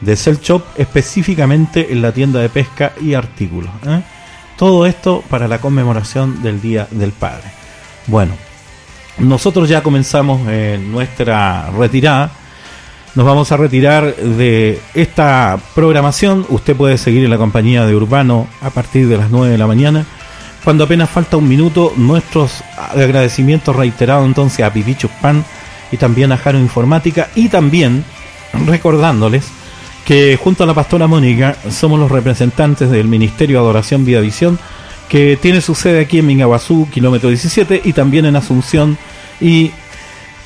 [0.00, 3.70] de Cell Shop, específicamente en la tienda de pesca y artículos.
[3.86, 4.02] ¿eh?
[4.56, 7.44] Todo esto para la conmemoración del Día del Padre.
[8.06, 8.34] Bueno,
[9.18, 12.30] nosotros ya comenzamos eh, nuestra retirada.
[13.14, 16.46] Nos vamos a retirar de esta programación.
[16.48, 19.66] Usted puede seguir en la compañía de Urbano a partir de las 9 de la
[19.66, 20.06] mañana.
[20.64, 25.44] Cuando apenas falta un minuto, nuestros agradecimientos reiterados entonces a Pipichus Pan
[25.90, 28.04] y también a Jaro Informática y también
[28.66, 29.46] recordándoles
[30.04, 34.58] que junto a la pastora Mónica somos los representantes del Ministerio de Adoración Vida Visión
[35.08, 38.98] que tiene su sede aquí en Mingaguazú, kilómetro 17 y también en Asunción
[39.40, 39.72] y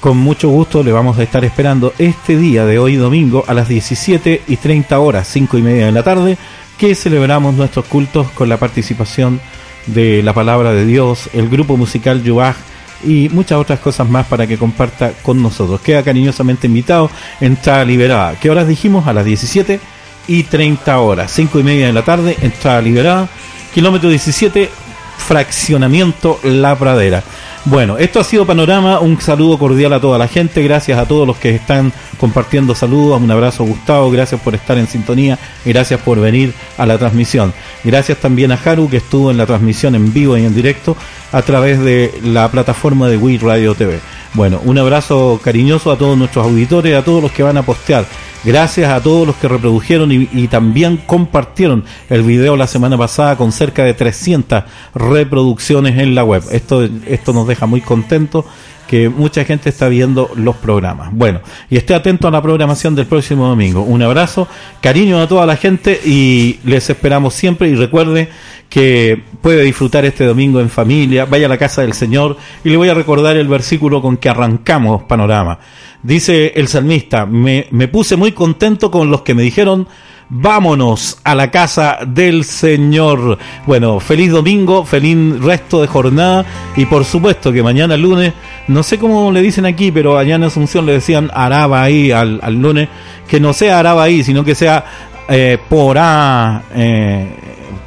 [0.01, 3.69] con mucho gusto le vamos a estar esperando este día de hoy domingo a las
[3.69, 6.37] 17 y 30 horas, 5 y media de la tarde,
[6.79, 9.41] que celebramos nuestros cultos con la participación
[9.87, 12.57] de la palabra de Dios, el grupo musical Yubaj
[13.05, 15.81] y muchas otras cosas más para que comparta con nosotros.
[15.81, 18.35] Queda cariñosamente invitado, entrada liberada.
[18.41, 19.07] ¿Qué horas dijimos?
[19.07, 19.81] A las 17
[20.27, 23.29] y 30 horas, 5 y media de la tarde, entrada liberada,
[23.75, 24.71] kilómetro 17,
[25.19, 27.23] fraccionamiento La Pradera.
[27.67, 31.27] Bueno, esto ha sido Panorama, un saludo cordial a toda la gente, gracias a todos
[31.27, 36.21] los que están compartiendo saludos, un abrazo Gustavo, gracias por estar en sintonía, gracias por
[36.21, 37.55] venir a la transmisión.
[37.83, 40.95] Gracias también a Haru que estuvo en la transmisión en vivo y en directo
[41.33, 43.99] a través de la plataforma de Wii Radio TV.
[44.35, 48.05] Bueno, un abrazo cariñoso a todos nuestros auditores, a todos los que van a postear.
[48.45, 53.53] Gracias a todos los que reprodujeron y, también compartieron el video la semana pasada con
[53.53, 54.65] cerca de 300
[54.95, 56.43] reproducciones en la web.
[56.53, 58.45] Esto, esto nos deja muy contentos
[58.87, 61.09] que mucha gente está viendo los programas.
[61.13, 61.41] Bueno,
[61.71, 63.81] y esté atento a la programación del próximo domingo.
[63.81, 64.47] Un abrazo,
[64.83, 68.29] cariño a toda la gente y les esperamos siempre y recuerde
[68.69, 72.77] que puede disfrutar este domingo en familia, vaya a la casa del Señor y le
[72.77, 75.59] voy a recordar el versículo con que arrancamos panorama.
[76.05, 79.89] Dice el salmista, me, me puse muy contento con los que me dijeron,
[80.29, 83.39] vámonos a la casa del Señor.
[83.67, 86.45] Bueno, feliz domingo, feliz resto de jornada
[86.77, 88.35] y por supuesto que mañana lunes,
[88.69, 92.39] no sé cómo le dicen aquí, pero allá en Asunción le decían araba ahí al,
[92.43, 92.89] al lunes,
[93.27, 94.85] que no sea araba ahí, sino que sea
[95.29, 97.27] eh, por A eh,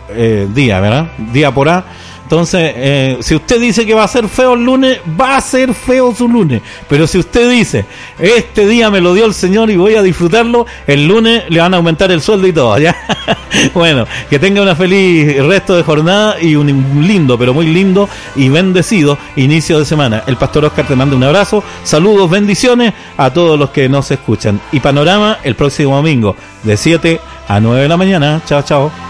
[0.10, 1.12] eh, día, ¿verdad?
[1.32, 1.86] Día por A.
[2.28, 5.74] Entonces, eh, si usted dice que va a ser feo el lunes, va a ser
[5.74, 6.62] feo su lunes.
[6.90, 7.86] Pero si usted dice,
[8.20, 11.74] este día me lo dio el Señor y voy a disfrutarlo, el lunes le van
[11.74, 12.98] a aumentar el sueldo y todo, ¿ya?
[13.74, 18.50] bueno, que tenga una feliz resto de jornada y un lindo, pero muy lindo y
[18.50, 20.24] bendecido inicio de semana.
[20.28, 24.60] El pastor Oscar te manda un abrazo, saludos, bendiciones a todos los que nos escuchan.
[24.74, 28.42] Y panorama el próximo domingo, de 7 a 9 de la mañana.
[28.46, 29.07] Chao, chao.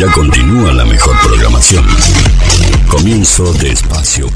[0.00, 1.84] Ya continúa la mejor programación.
[2.88, 4.28] Comienzo de espacio.